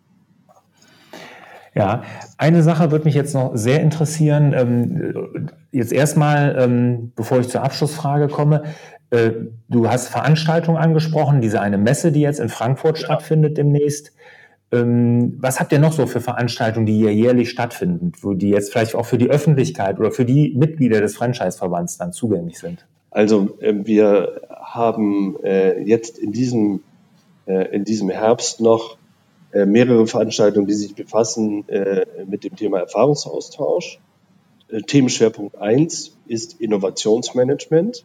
Ja, 1.74 2.04
eine 2.38 2.62
Sache 2.62 2.90
würde 2.90 3.04
mich 3.04 3.14
jetzt 3.14 3.34
noch 3.34 3.54
sehr 3.54 3.82
interessieren. 3.82 4.54
Ähm, 4.56 5.50
jetzt 5.72 5.92
erstmal, 5.92 6.56
ähm, 6.58 7.12
bevor 7.14 7.40
ich 7.40 7.48
zur 7.48 7.62
Abschlussfrage 7.62 8.28
komme, 8.28 8.62
äh, 9.10 9.32
du 9.68 9.88
hast 9.88 10.08
Veranstaltungen 10.08 10.78
angesprochen, 10.78 11.42
diese 11.42 11.60
eine 11.60 11.76
Messe, 11.76 12.12
die 12.12 12.20
jetzt 12.20 12.40
in 12.40 12.48
Frankfurt 12.48 12.98
ja. 12.98 13.04
stattfindet 13.04 13.58
demnächst. 13.58 14.12
Ähm, 14.76 15.36
was 15.40 15.60
habt 15.60 15.72
ihr 15.72 15.78
noch 15.78 15.92
so 15.92 16.06
für 16.06 16.20
Veranstaltungen, 16.20 16.86
die 16.86 16.96
hier 16.96 17.14
jährlich 17.14 17.50
stattfinden, 17.50 18.12
wo 18.20 18.34
die 18.34 18.50
jetzt 18.50 18.72
vielleicht 18.72 18.94
auch 18.94 19.06
für 19.06 19.18
die 19.18 19.28
Öffentlichkeit 19.28 19.98
oder 19.98 20.10
für 20.10 20.24
die 20.24 20.54
Mitglieder 20.56 21.00
des 21.00 21.16
Franchise-Verbands 21.16 21.98
dann 21.98 22.12
zugänglich 22.12 22.58
sind? 22.58 22.86
Also 23.10 23.58
äh, 23.60 23.74
wir 23.84 24.42
haben 24.50 25.36
äh, 25.42 25.80
jetzt 25.82 26.18
in 26.18 26.32
diesem, 26.32 26.82
äh, 27.46 27.74
in 27.74 27.84
diesem 27.84 28.10
Herbst 28.10 28.60
noch 28.60 28.98
äh, 29.52 29.64
mehrere 29.64 30.06
Veranstaltungen, 30.06 30.66
die 30.66 30.74
sich 30.74 30.94
befassen 30.94 31.64
mit 32.26 32.44
dem 32.44 32.56
Thema 32.56 32.80
Erfahrungsaustausch. 32.80 34.00
Themenschwerpunkt 34.86 35.56
eins 35.56 36.16
ist 36.26 36.60
Innovationsmanagement. 36.60 38.04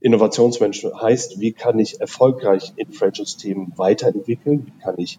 Innovationsmanagement 0.00 1.00
heißt, 1.00 1.40
wie 1.40 1.52
kann 1.52 1.78
ich 1.78 2.00
erfolgreich 2.00 2.72
in 2.76 2.92
Franchise-Themen 2.92 3.74
weiterentwickeln? 3.76 4.66
Wie 4.66 4.82
kann 4.82 4.94
ich 4.98 5.18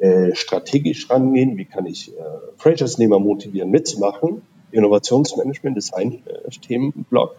äh, 0.00 0.34
strategisch 0.34 1.08
rangehen? 1.10 1.56
Wie 1.56 1.64
kann 1.64 1.86
ich 1.86 2.12
äh, 2.12 2.22
Franchise-Nehmer 2.56 3.18
motivieren, 3.18 3.70
mitzumachen? 3.70 4.42
Innovationsmanagement 4.72 5.76
ist 5.76 5.94
ein 5.94 6.22
äh, 6.26 6.50
Themenblock. 6.50 7.36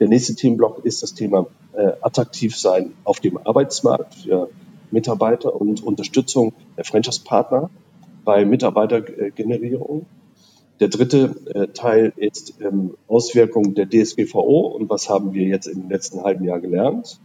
Der 0.00 0.08
nächste 0.08 0.34
Themenblock 0.34 0.84
ist 0.84 1.02
das 1.02 1.14
Thema 1.14 1.46
äh, 1.72 1.92
attraktiv 2.00 2.56
sein 2.56 2.92
auf 3.04 3.20
dem 3.20 3.36
Arbeitsmarkt 3.36 4.14
für 4.14 4.48
Mitarbeiter 4.90 5.54
und 5.54 5.82
Unterstützung 5.82 6.54
der 6.76 6.84
Franchise-Partner 6.84 7.70
bei 8.24 8.44
Mitarbeitergenerierung. 8.44 10.06
Der 10.80 10.88
dritte 10.88 11.34
äh, 11.54 11.68
Teil 11.68 12.12
ist 12.16 12.54
ähm, 12.60 12.94
Auswirkungen 13.08 13.74
der 13.74 13.88
DSGVO 13.88 14.68
und 14.68 14.88
was 14.88 15.08
haben 15.08 15.34
wir 15.34 15.44
jetzt 15.44 15.66
im 15.66 15.88
letzten 15.90 16.22
halben 16.22 16.44
Jahr 16.44 16.60
gelernt. 16.60 17.20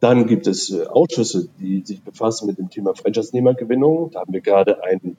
Dann 0.00 0.26
gibt 0.26 0.46
es 0.46 0.70
äh, 0.70 0.86
Ausschüsse, 0.86 1.48
die 1.58 1.82
sich 1.84 2.02
befassen 2.02 2.46
mit 2.46 2.58
dem 2.58 2.70
Thema 2.70 2.94
Franchise-Nehmergewinnung. 2.94 4.10
Da 4.10 4.20
haben 4.20 4.32
wir 4.32 4.40
gerade 4.40 4.82
einen 4.84 5.16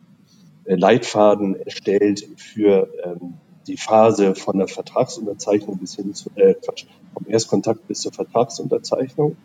äh, 0.65 0.75
Leitfaden 0.75 1.55
erstellt 1.55 2.27
für 2.37 2.87
ähm, 3.03 3.35
die 3.67 3.77
Phase 3.77 4.35
von 4.35 4.57
der 4.57 4.67
Vertragsunterzeichnung 4.67 5.77
bis 5.77 5.95
hin 5.95 6.13
zu, 6.13 6.29
äh, 6.35 6.53
Quatsch, 6.53 6.85
vom 7.13 7.25
Erstkontakt 7.27 7.87
bis 7.87 8.01
zur 8.01 8.13
Vertragsunterzeichnung. 8.13 9.35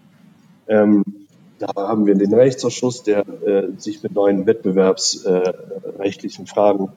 Ähm, 0.69 1.05
da 1.59 1.69
haben 1.77 2.07
wir 2.07 2.15
den 2.15 2.35
Rechtsausschuss, 2.35 3.03
der 3.03 3.27
äh, 3.47 3.69
sich 3.79 4.03
mit 4.03 4.13
neuen 4.15 4.47
wettbewerbsrechtlichen 4.47 6.45
äh, 6.45 6.49
Fragen 6.49 6.93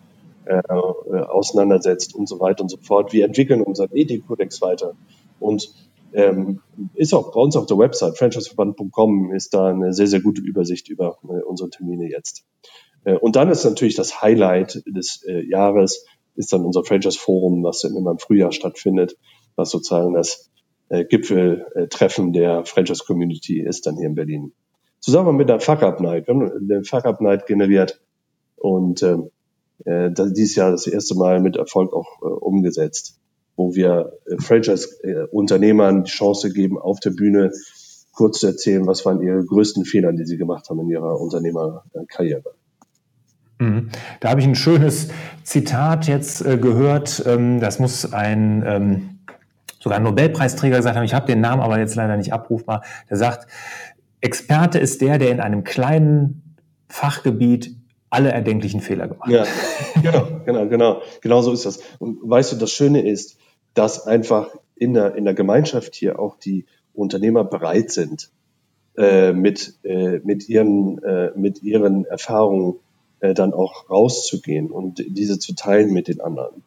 äh, 0.45 0.61
auseinandersetzt 0.67 2.15
und 2.15 2.27
so 2.27 2.39
weiter 2.39 2.63
und 2.63 2.69
so 2.69 2.77
fort. 2.77 3.13
Wir 3.13 3.25
entwickeln 3.25 3.61
unseren 3.61 3.89
Ethikkodex 3.93 4.61
weiter 4.61 4.93
und 5.39 5.71
ähm, 6.15 6.61
ist 6.93 7.13
auch 7.13 7.33
bei 7.33 7.39
uns 7.39 7.55
auf 7.55 7.65
der 7.65 7.77
Website 7.77 8.17
franchiseverband.com 8.17 9.33
ist 9.33 9.53
da 9.53 9.67
eine 9.67 9.93
sehr, 9.93 10.07
sehr 10.07 10.21
gute 10.21 10.41
Übersicht 10.41 10.89
über 10.89 11.17
äh, 11.23 11.43
unsere 11.43 11.69
Termine 11.69 12.09
jetzt. 12.09 12.45
Äh, 13.03 13.15
und 13.15 13.35
dann 13.35 13.49
ist 13.49 13.65
natürlich 13.65 13.95
das 13.95 14.21
Highlight 14.21 14.83
des 14.87 15.23
äh, 15.27 15.45
Jahres, 15.45 16.05
ist 16.35 16.53
dann 16.53 16.65
unser 16.65 16.83
Franchise 16.83 17.19
Forum, 17.19 17.63
was 17.63 17.81
dann 17.81 17.95
immer 17.95 18.11
im 18.11 18.19
Frühjahr 18.19 18.51
stattfindet, 18.51 19.17
was 19.55 19.71
sozusagen 19.71 20.13
das 20.13 20.49
äh, 20.89 21.05
Gipfeltreffen 21.05 22.33
der 22.33 22.65
Franchise 22.65 23.03
Community 23.05 23.59
ist 23.59 23.85
dann 23.85 23.97
hier 23.97 24.07
in 24.07 24.15
Berlin. 24.15 24.53
Zusammen 24.99 25.35
mit 25.35 25.49
der 25.49 25.59
Fuck 25.59 25.83
Up 25.83 25.99
Night. 25.99 26.27
Wir 26.27 26.33
haben 26.33 26.51
eine 26.51 26.83
Fuck 26.83 27.05
Up 27.05 27.21
Night 27.21 27.45
generiert 27.45 28.01
und 28.55 29.03
ähm, 29.03 29.29
äh, 29.83 30.09
dieses 30.11 30.55
Jahr 30.55 30.71
das 30.71 30.87
erste 30.87 31.15
Mal 31.15 31.41
mit 31.41 31.57
Erfolg 31.57 31.93
auch 31.93 32.21
äh, 32.21 32.25
umgesetzt, 32.25 33.19
wo 33.55 33.75
wir 33.75 34.13
äh, 34.25 34.37
Franchise-Unternehmern 34.37 36.03
die 36.03 36.11
Chance 36.11 36.51
geben, 36.51 36.77
auf 36.77 36.99
der 36.99 37.11
Bühne 37.11 37.51
kurz 38.11 38.39
zu 38.39 38.47
erzählen, 38.47 38.87
was 38.87 39.05
waren 39.05 39.21
ihre 39.21 39.43
größten 39.43 39.85
Fehler, 39.85 40.13
die 40.13 40.25
sie 40.25 40.37
gemacht 40.37 40.69
haben 40.69 40.79
in 40.81 40.89
ihrer 40.89 41.19
Unternehmerkarriere. 41.19 42.53
Mhm. 43.59 43.89
Da 44.19 44.29
habe 44.29 44.41
ich 44.41 44.47
ein 44.47 44.55
schönes 44.55 45.09
Zitat 45.43 46.07
jetzt 46.07 46.45
äh, 46.45 46.57
gehört. 46.57 47.23
Ähm, 47.25 47.59
das 47.59 47.79
muss 47.79 48.13
ein 48.13 48.63
ähm, 48.65 49.09
sogar 49.85 49.99
ein 49.99 50.03
Nobelpreisträger 50.03 50.77
gesagt 50.77 50.95
haben. 50.95 51.03
Ich 51.03 51.13
habe 51.13 51.27
den 51.27 51.41
Namen 51.41 51.61
aber 51.61 51.77
jetzt 51.77 51.95
leider 51.95 52.17
nicht 52.17 52.33
abrufbar. 52.33 52.83
Der 53.07 53.17
sagt, 53.17 53.47
Experte 54.19 54.79
ist 54.79 54.99
der, 55.01 55.19
der 55.19 55.29
in 55.29 55.39
einem 55.39 55.63
kleinen 55.63 56.55
Fachgebiet 56.89 57.75
alle 58.09 58.31
erdenklichen 58.31 58.81
Fehler 58.81 59.07
gemacht 59.07 59.31
hat. 59.31 59.47
Ja, 60.01 60.01
genau, 60.01 60.27
genau, 60.43 60.67
genau. 60.67 61.01
Genau 61.21 61.41
so 61.43 61.51
ist 61.51 61.67
das. 61.67 61.79
Und 61.99 62.17
weißt 62.23 62.53
du, 62.53 62.55
das 62.55 62.71
Schöne 62.71 63.07
ist, 63.07 63.37
dass 63.75 64.07
einfach 64.07 64.49
in 64.75 64.93
der, 64.93 65.15
in 65.15 65.25
der 65.25 65.35
Gemeinschaft 65.35 65.93
hier 65.93 66.19
auch 66.19 66.37
die 66.37 66.65
Unternehmer 66.93 67.43
bereit 67.43 67.91
sind, 67.91 68.31
äh, 68.97 69.33
mit, 69.33 69.75
äh, 69.83 70.19
mit, 70.23 70.49
ihren, 70.49 71.03
äh, 71.03 71.31
mit 71.35 71.61
ihren 71.61 72.05
Erfahrungen 72.05 72.75
äh, 73.19 73.33
dann 73.33 73.53
auch 73.53 73.89
rauszugehen 73.89 74.71
und 74.71 75.03
diese 75.07 75.37
zu 75.37 75.53
teilen 75.53 75.93
mit 75.93 76.07
den 76.07 76.21
anderen. 76.21 76.63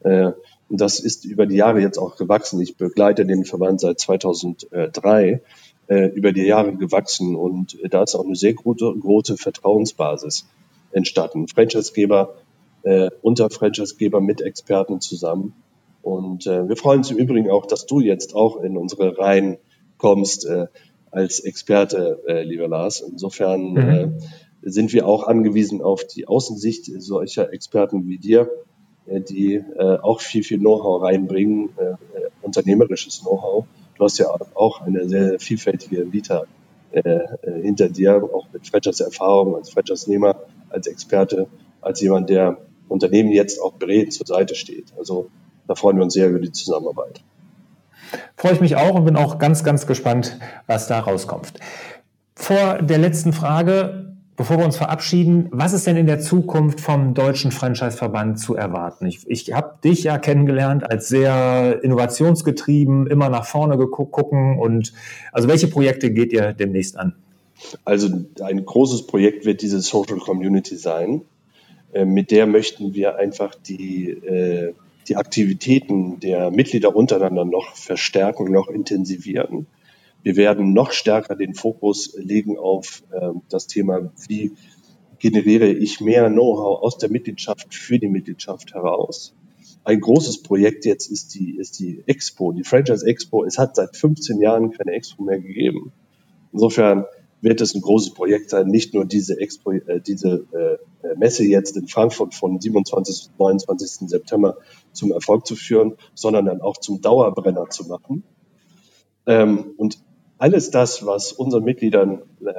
Äh, 0.00 0.32
und 0.68 0.80
das 0.80 1.00
ist 1.00 1.24
über 1.24 1.46
die 1.46 1.56
Jahre 1.56 1.80
jetzt 1.80 1.98
auch 1.98 2.16
gewachsen. 2.16 2.60
Ich 2.60 2.76
begleite 2.76 3.26
den 3.26 3.44
Verband 3.44 3.80
seit 3.80 4.00
2003, 4.00 5.42
äh, 5.88 6.06
über 6.06 6.32
die 6.32 6.44
Jahre 6.44 6.74
gewachsen 6.76 7.34
und 7.36 7.76
da 7.90 8.04
ist 8.04 8.14
auch 8.14 8.24
eine 8.24 8.36
sehr 8.36 8.54
gute, 8.54 8.94
große 8.98 9.36
Vertrauensbasis 9.36 10.46
entstanden. 10.92 11.48
Franchisegeber 11.48 12.36
äh, 12.82 13.10
unter 13.22 13.50
Franchisegeber 13.50 14.20
mit 14.20 14.40
Experten 14.40 15.00
zusammen. 15.00 15.54
Und 16.02 16.46
äh, 16.46 16.68
wir 16.68 16.76
freuen 16.76 16.98
uns 16.98 17.10
im 17.10 17.18
Übrigen 17.18 17.50
auch, 17.50 17.66
dass 17.66 17.86
du 17.86 18.00
jetzt 18.00 18.34
auch 18.34 18.60
in 18.62 18.76
unsere 18.76 19.16
Reihen 19.16 19.58
kommst 19.98 20.46
äh, 20.46 20.66
als 21.10 21.40
Experte, 21.40 22.20
äh, 22.26 22.42
lieber 22.42 22.68
Lars. 22.68 23.00
Insofern 23.00 23.72
mhm. 23.72 23.78
äh, 23.78 24.08
sind 24.62 24.92
wir 24.92 25.06
auch 25.06 25.26
angewiesen 25.26 25.80
auf 25.82 26.04
die 26.04 26.26
Außensicht 26.26 26.90
solcher 27.00 27.52
Experten 27.52 28.06
wie 28.06 28.18
dir, 28.18 28.50
äh, 29.06 29.20
die 29.20 29.54
äh, 29.54 29.98
auch 29.98 30.20
viel, 30.20 30.42
viel 30.42 30.58
Know-how 30.58 31.02
reinbringen, 31.02 31.70
äh, 31.76 31.92
äh, 31.92 31.96
unternehmerisches 32.42 33.20
Know-how. 33.20 33.64
Du 33.96 34.04
hast 34.04 34.18
ja 34.18 34.26
auch 34.54 34.80
eine 34.80 35.08
sehr 35.08 35.38
vielfältige 35.38 36.12
Vita 36.12 36.44
äh, 36.90 37.00
äh, 37.00 37.62
hinter 37.62 37.88
dir, 37.88 38.22
auch 38.34 38.46
mit 38.52 38.66
Franchise-Erfahrung 38.66 39.56
als 39.56 39.70
Franchise-Nehmer, 39.70 40.36
als 40.68 40.86
Experte, 40.86 41.46
als 41.80 42.00
jemand, 42.00 42.28
der 42.28 42.58
Unternehmen 42.88 43.30
jetzt 43.30 43.60
auch 43.60 43.72
berät 43.72 44.12
zur 44.12 44.26
Seite 44.26 44.54
steht. 44.54 44.92
Also 44.98 45.30
da 45.72 45.76
freuen 45.76 45.96
wir 45.96 46.04
uns 46.04 46.12
sehr 46.12 46.28
über 46.28 46.38
die 46.38 46.52
Zusammenarbeit. 46.52 47.22
Freue 48.36 48.52
ich 48.52 48.60
mich 48.60 48.76
auch 48.76 48.94
und 48.94 49.06
bin 49.06 49.16
auch 49.16 49.38
ganz, 49.38 49.64
ganz 49.64 49.86
gespannt, 49.86 50.38
was 50.66 50.86
da 50.86 51.00
rauskommt. 51.00 51.54
Vor 52.34 52.82
der 52.82 52.98
letzten 52.98 53.32
Frage 53.32 54.12
Bevor 54.34 54.56
wir 54.56 54.64
uns 54.64 54.78
verabschieden, 54.78 55.48
was 55.52 55.74
ist 55.74 55.86
denn 55.86 55.98
in 55.98 56.06
der 56.06 56.18
Zukunft 56.18 56.80
vom 56.80 57.12
Deutschen 57.12 57.52
Franchise-Verband 57.52 58.38
zu 58.38 58.54
erwarten? 58.56 59.04
Ich, 59.04 59.28
ich 59.28 59.52
habe 59.52 59.74
dich 59.84 60.04
ja 60.04 60.16
kennengelernt 60.16 60.90
als 60.90 61.08
sehr 61.08 61.80
innovationsgetrieben, 61.82 63.06
immer 63.08 63.28
nach 63.28 63.44
vorne 63.44 63.76
gucken 63.76 64.58
und 64.58 64.94
also 65.32 65.48
welche 65.48 65.68
Projekte 65.68 66.10
geht 66.10 66.32
ihr 66.32 66.54
demnächst 66.54 66.98
an? 66.98 67.14
Also 67.84 68.08
ein 68.42 68.64
großes 68.64 69.06
Projekt 69.06 69.44
wird 69.44 69.60
diese 69.60 69.80
Social 69.80 70.16
Community 70.16 70.76
sein. 70.76 71.20
Äh, 71.92 72.06
mit 72.06 72.30
der 72.30 72.46
möchten 72.46 72.94
wir 72.94 73.16
einfach 73.16 73.54
die, 73.54 74.10
äh, 74.10 74.72
die 75.08 75.16
Aktivitäten 75.16 76.20
der 76.20 76.50
Mitglieder 76.50 76.94
untereinander 76.94 77.44
noch 77.44 77.74
verstärken, 77.74 78.50
noch 78.50 78.68
intensivieren. 78.68 79.66
Wir 80.22 80.36
werden 80.36 80.72
noch 80.72 80.92
stärker 80.92 81.34
den 81.34 81.54
Fokus 81.54 82.14
legen 82.16 82.56
auf 82.58 83.02
äh, 83.10 83.30
das 83.48 83.66
Thema, 83.66 84.12
wie 84.28 84.52
generiere 85.18 85.68
ich 85.68 86.00
mehr 86.00 86.28
Know-how 86.28 86.82
aus 86.82 86.98
der 86.98 87.10
Mitgliedschaft 87.10 87.74
für 87.74 87.98
die 87.98 88.08
Mitgliedschaft 88.08 88.74
heraus. 88.74 89.34
Ein 89.84 90.00
großes 90.00 90.42
Projekt 90.42 90.84
jetzt 90.84 91.10
ist 91.10 91.34
die, 91.34 91.56
ist 91.56 91.80
die 91.80 92.04
Expo, 92.06 92.52
die 92.52 92.62
Franchise 92.62 93.04
Expo. 93.04 93.44
Es 93.44 93.58
hat 93.58 93.74
seit 93.74 93.96
15 93.96 94.40
Jahren 94.40 94.70
keine 94.70 94.92
Expo 94.92 95.24
mehr 95.24 95.40
gegeben. 95.40 95.92
Insofern 96.52 97.04
wird 97.42 97.60
es 97.60 97.74
ein 97.74 97.82
großes 97.82 98.14
Projekt 98.14 98.50
sein, 98.50 98.68
nicht 98.68 98.94
nur 98.94 99.04
diese 99.04 99.38
Expo, 99.38 99.72
äh, 99.72 100.00
diese 100.00 100.46
äh, 101.02 101.16
Messe 101.16 101.44
jetzt 101.44 101.76
in 101.76 101.88
Frankfurt 101.88 102.34
von 102.34 102.60
27. 102.60 103.28
bis 103.28 103.30
29. 103.38 104.08
September 104.08 104.56
zum 104.92 105.12
Erfolg 105.12 105.46
zu 105.46 105.56
führen, 105.56 105.96
sondern 106.14 106.46
dann 106.46 106.60
auch 106.60 106.78
zum 106.78 107.02
Dauerbrenner 107.02 107.68
zu 107.68 107.84
machen. 107.88 108.22
Ähm, 109.26 109.74
und 109.76 109.98
alles 110.38 110.70
das, 110.70 111.04
was 111.04 111.32
unseren 111.32 111.64
Mitgliedern 111.64 112.22
äh, 112.44 112.52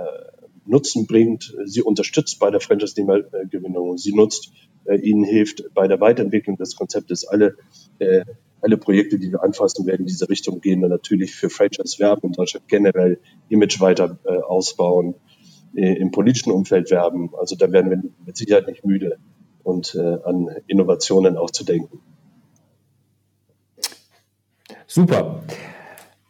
Nutzen 0.65 1.07
bringt, 1.07 1.53
sie 1.65 1.81
unterstützt 1.81 2.39
bei 2.39 2.49
der 2.49 2.61
Franchise-Nehmergewinnung, 2.61 3.97
sie 3.97 4.13
nutzt, 4.13 4.51
äh, 4.85 4.95
ihnen 4.95 5.23
hilft 5.23 5.73
bei 5.73 5.87
der 5.87 5.99
Weiterentwicklung 5.99 6.57
des 6.57 6.75
Konzeptes. 6.75 7.25
Alle, 7.27 7.57
äh, 7.99 8.23
alle 8.63 8.77
Projekte, 8.77 9.19
die 9.19 9.31
wir 9.31 9.43
anfassen 9.43 9.85
werden 9.85 10.01
in 10.01 10.07
diese 10.07 10.29
Richtung 10.29 10.61
gehen, 10.61 10.81
dann 10.81 10.89
natürlich 10.89 11.35
für 11.35 11.49
Franchise 11.49 11.99
werben 11.99 12.27
in 12.27 12.31
Deutschland 12.31 12.67
generell, 12.67 13.19
Image 13.49 13.79
weiter 13.79 14.17
äh, 14.25 14.37
ausbauen, 14.37 15.15
äh, 15.75 15.93
im 15.97 16.11
politischen 16.11 16.51
Umfeld 16.51 16.89
werben. 16.89 17.31
Also 17.37 17.55
da 17.55 17.71
werden 17.71 17.91
wir 17.91 18.01
mit 18.25 18.37
Sicherheit 18.37 18.67
nicht 18.67 18.85
müde 18.85 19.17
und 19.63 19.95
äh, 19.95 20.17
an 20.23 20.49
Innovationen 20.67 21.37
auch 21.37 21.51
zu 21.51 21.65
denken. 21.65 21.99
Super. 24.87 25.43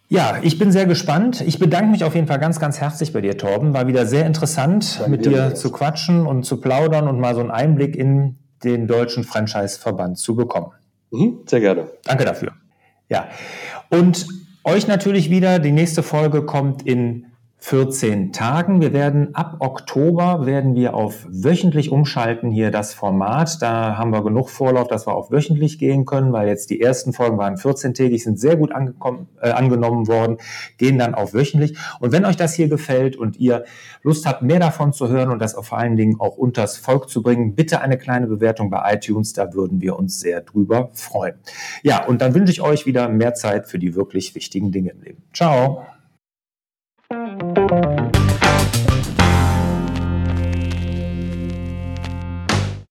Ja, 0.10 0.40
ich 0.44 0.60
bin 0.60 0.72
sehr 0.72 0.86
gespannt. 0.86 1.42
Ich 1.42 1.60
bedanke 1.60 1.92
mich 1.92 2.04
auf 2.04 2.14
jeden 2.14 2.28
Fall 2.28 2.40
ganz, 2.40 2.60
ganz 2.60 2.80
herzlich 2.80 3.14
bei 3.14 3.22
dir, 3.22 3.38
Torben. 3.38 3.74
War 3.74 3.88
wieder 3.88 4.06
sehr 4.06 4.26
interessant, 4.26 5.00
Danke 5.00 5.12
mit 5.12 5.26
dir 5.26 5.56
zu 5.56 5.72
quatschen 5.72 6.26
und 6.26 6.44
zu 6.44 6.62
plaudern 6.62 7.08
und 7.08 7.20
mal 7.20 7.34
so 7.34 7.42
einen 7.42 7.52
Einblick 7.52 7.96
in 7.96 8.38
den 8.64 8.88
deutschen 8.88 9.24
Franchise-Verband 9.24 10.18
zu 10.18 10.36
bekommen. 10.36 10.72
Mhm, 11.14 11.40
sehr 11.46 11.62
gerne. 11.62 11.88
Danke 12.04 12.26
dafür. 12.26 12.52
Ja, 13.08 13.30
und 13.90 14.28
Euch 14.66 14.88
natürlich 14.88 15.30
wieder. 15.30 15.60
Die 15.60 15.74
nächste 15.74 16.04
Folge 16.04 16.46
kommt 16.46 16.84
in 16.84 17.26
14 17.66 18.34
Tagen. 18.34 18.82
Wir 18.82 18.92
werden 18.92 19.34
ab 19.36 19.56
Oktober 19.60 20.46
werden 20.46 20.76
wir 20.76 20.94
auf 20.94 21.26
wöchentlich 21.30 21.94
umschalten 21.94 22.52
hier 22.52 22.72
das 22.72 22.94
Format. 22.94 23.62
Da 23.62 23.98
haben 23.98 24.12
wir 24.12 24.22
genug 24.22 24.50
Vorlauf, 24.50 24.90
dass 24.90 25.08
wir 25.08 25.16
auf 25.16 25.32
wöchentlich 25.32 25.80
gehen 25.80 26.06
können, 26.06 26.34
weil 26.34 26.50
jetzt 26.50 26.70
die 26.72 26.82
ersten 26.82 27.14
Folgen 27.14 27.38
waren 27.38 27.56
14-tägig, 27.56 28.22
sind 28.22 28.38
sehr 28.38 28.58
gut 28.58 28.72
äh, 28.72 29.50
angenommen 29.50 30.10
worden, 30.10 30.40
gehen 30.78 31.00
dann 31.00 31.16
auf 31.16 31.34
wöchentlich. 31.34 31.78
Und 32.02 32.12
wenn 32.12 32.26
euch 32.26 32.36
das 32.36 32.54
hier 32.54 32.68
gefällt 32.68 33.16
und 33.16 33.38
ihr 33.38 33.64
Lust 34.02 34.26
habt, 34.26 34.42
mehr 34.42 34.60
davon 34.60 34.92
zu 34.92 35.08
hören 35.08 35.32
und 35.32 35.40
das 35.40 35.54
vor 35.54 35.78
allen 35.78 35.96
Dingen 35.96 36.20
auch 36.20 36.36
unters 36.36 36.76
Volk 36.76 37.08
zu 37.08 37.24
bringen, 37.24 37.56
bitte 37.56 37.80
eine 37.80 37.98
kleine 37.98 38.28
Bewertung 38.28 38.72
bei 38.72 38.94
iTunes, 38.94 39.32
da 39.32 39.54
würden 39.54 39.80
wir 39.80 39.98
uns 39.98 40.20
sehr 40.20 40.42
drüber 40.42 40.90
freuen. 40.92 41.36
Ja, 41.82 42.06
und 42.06 42.22
dann 42.22 42.36
wünsche 42.36 42.52
ich 42.52 42.60
euch 42.60 42.86
wieder 42.86 43.08
mehr 43.08 43.36
Zeit 43.36 43.68
für 43.68 43.80
die 43.80 43.96
wirklich 43.96 44.36
wichtigen 44.36 44.74
Dinge 44.74 44.90
im 44.90 45.02
Leben. 45.02 45.24
Ciao. 45.34 45.86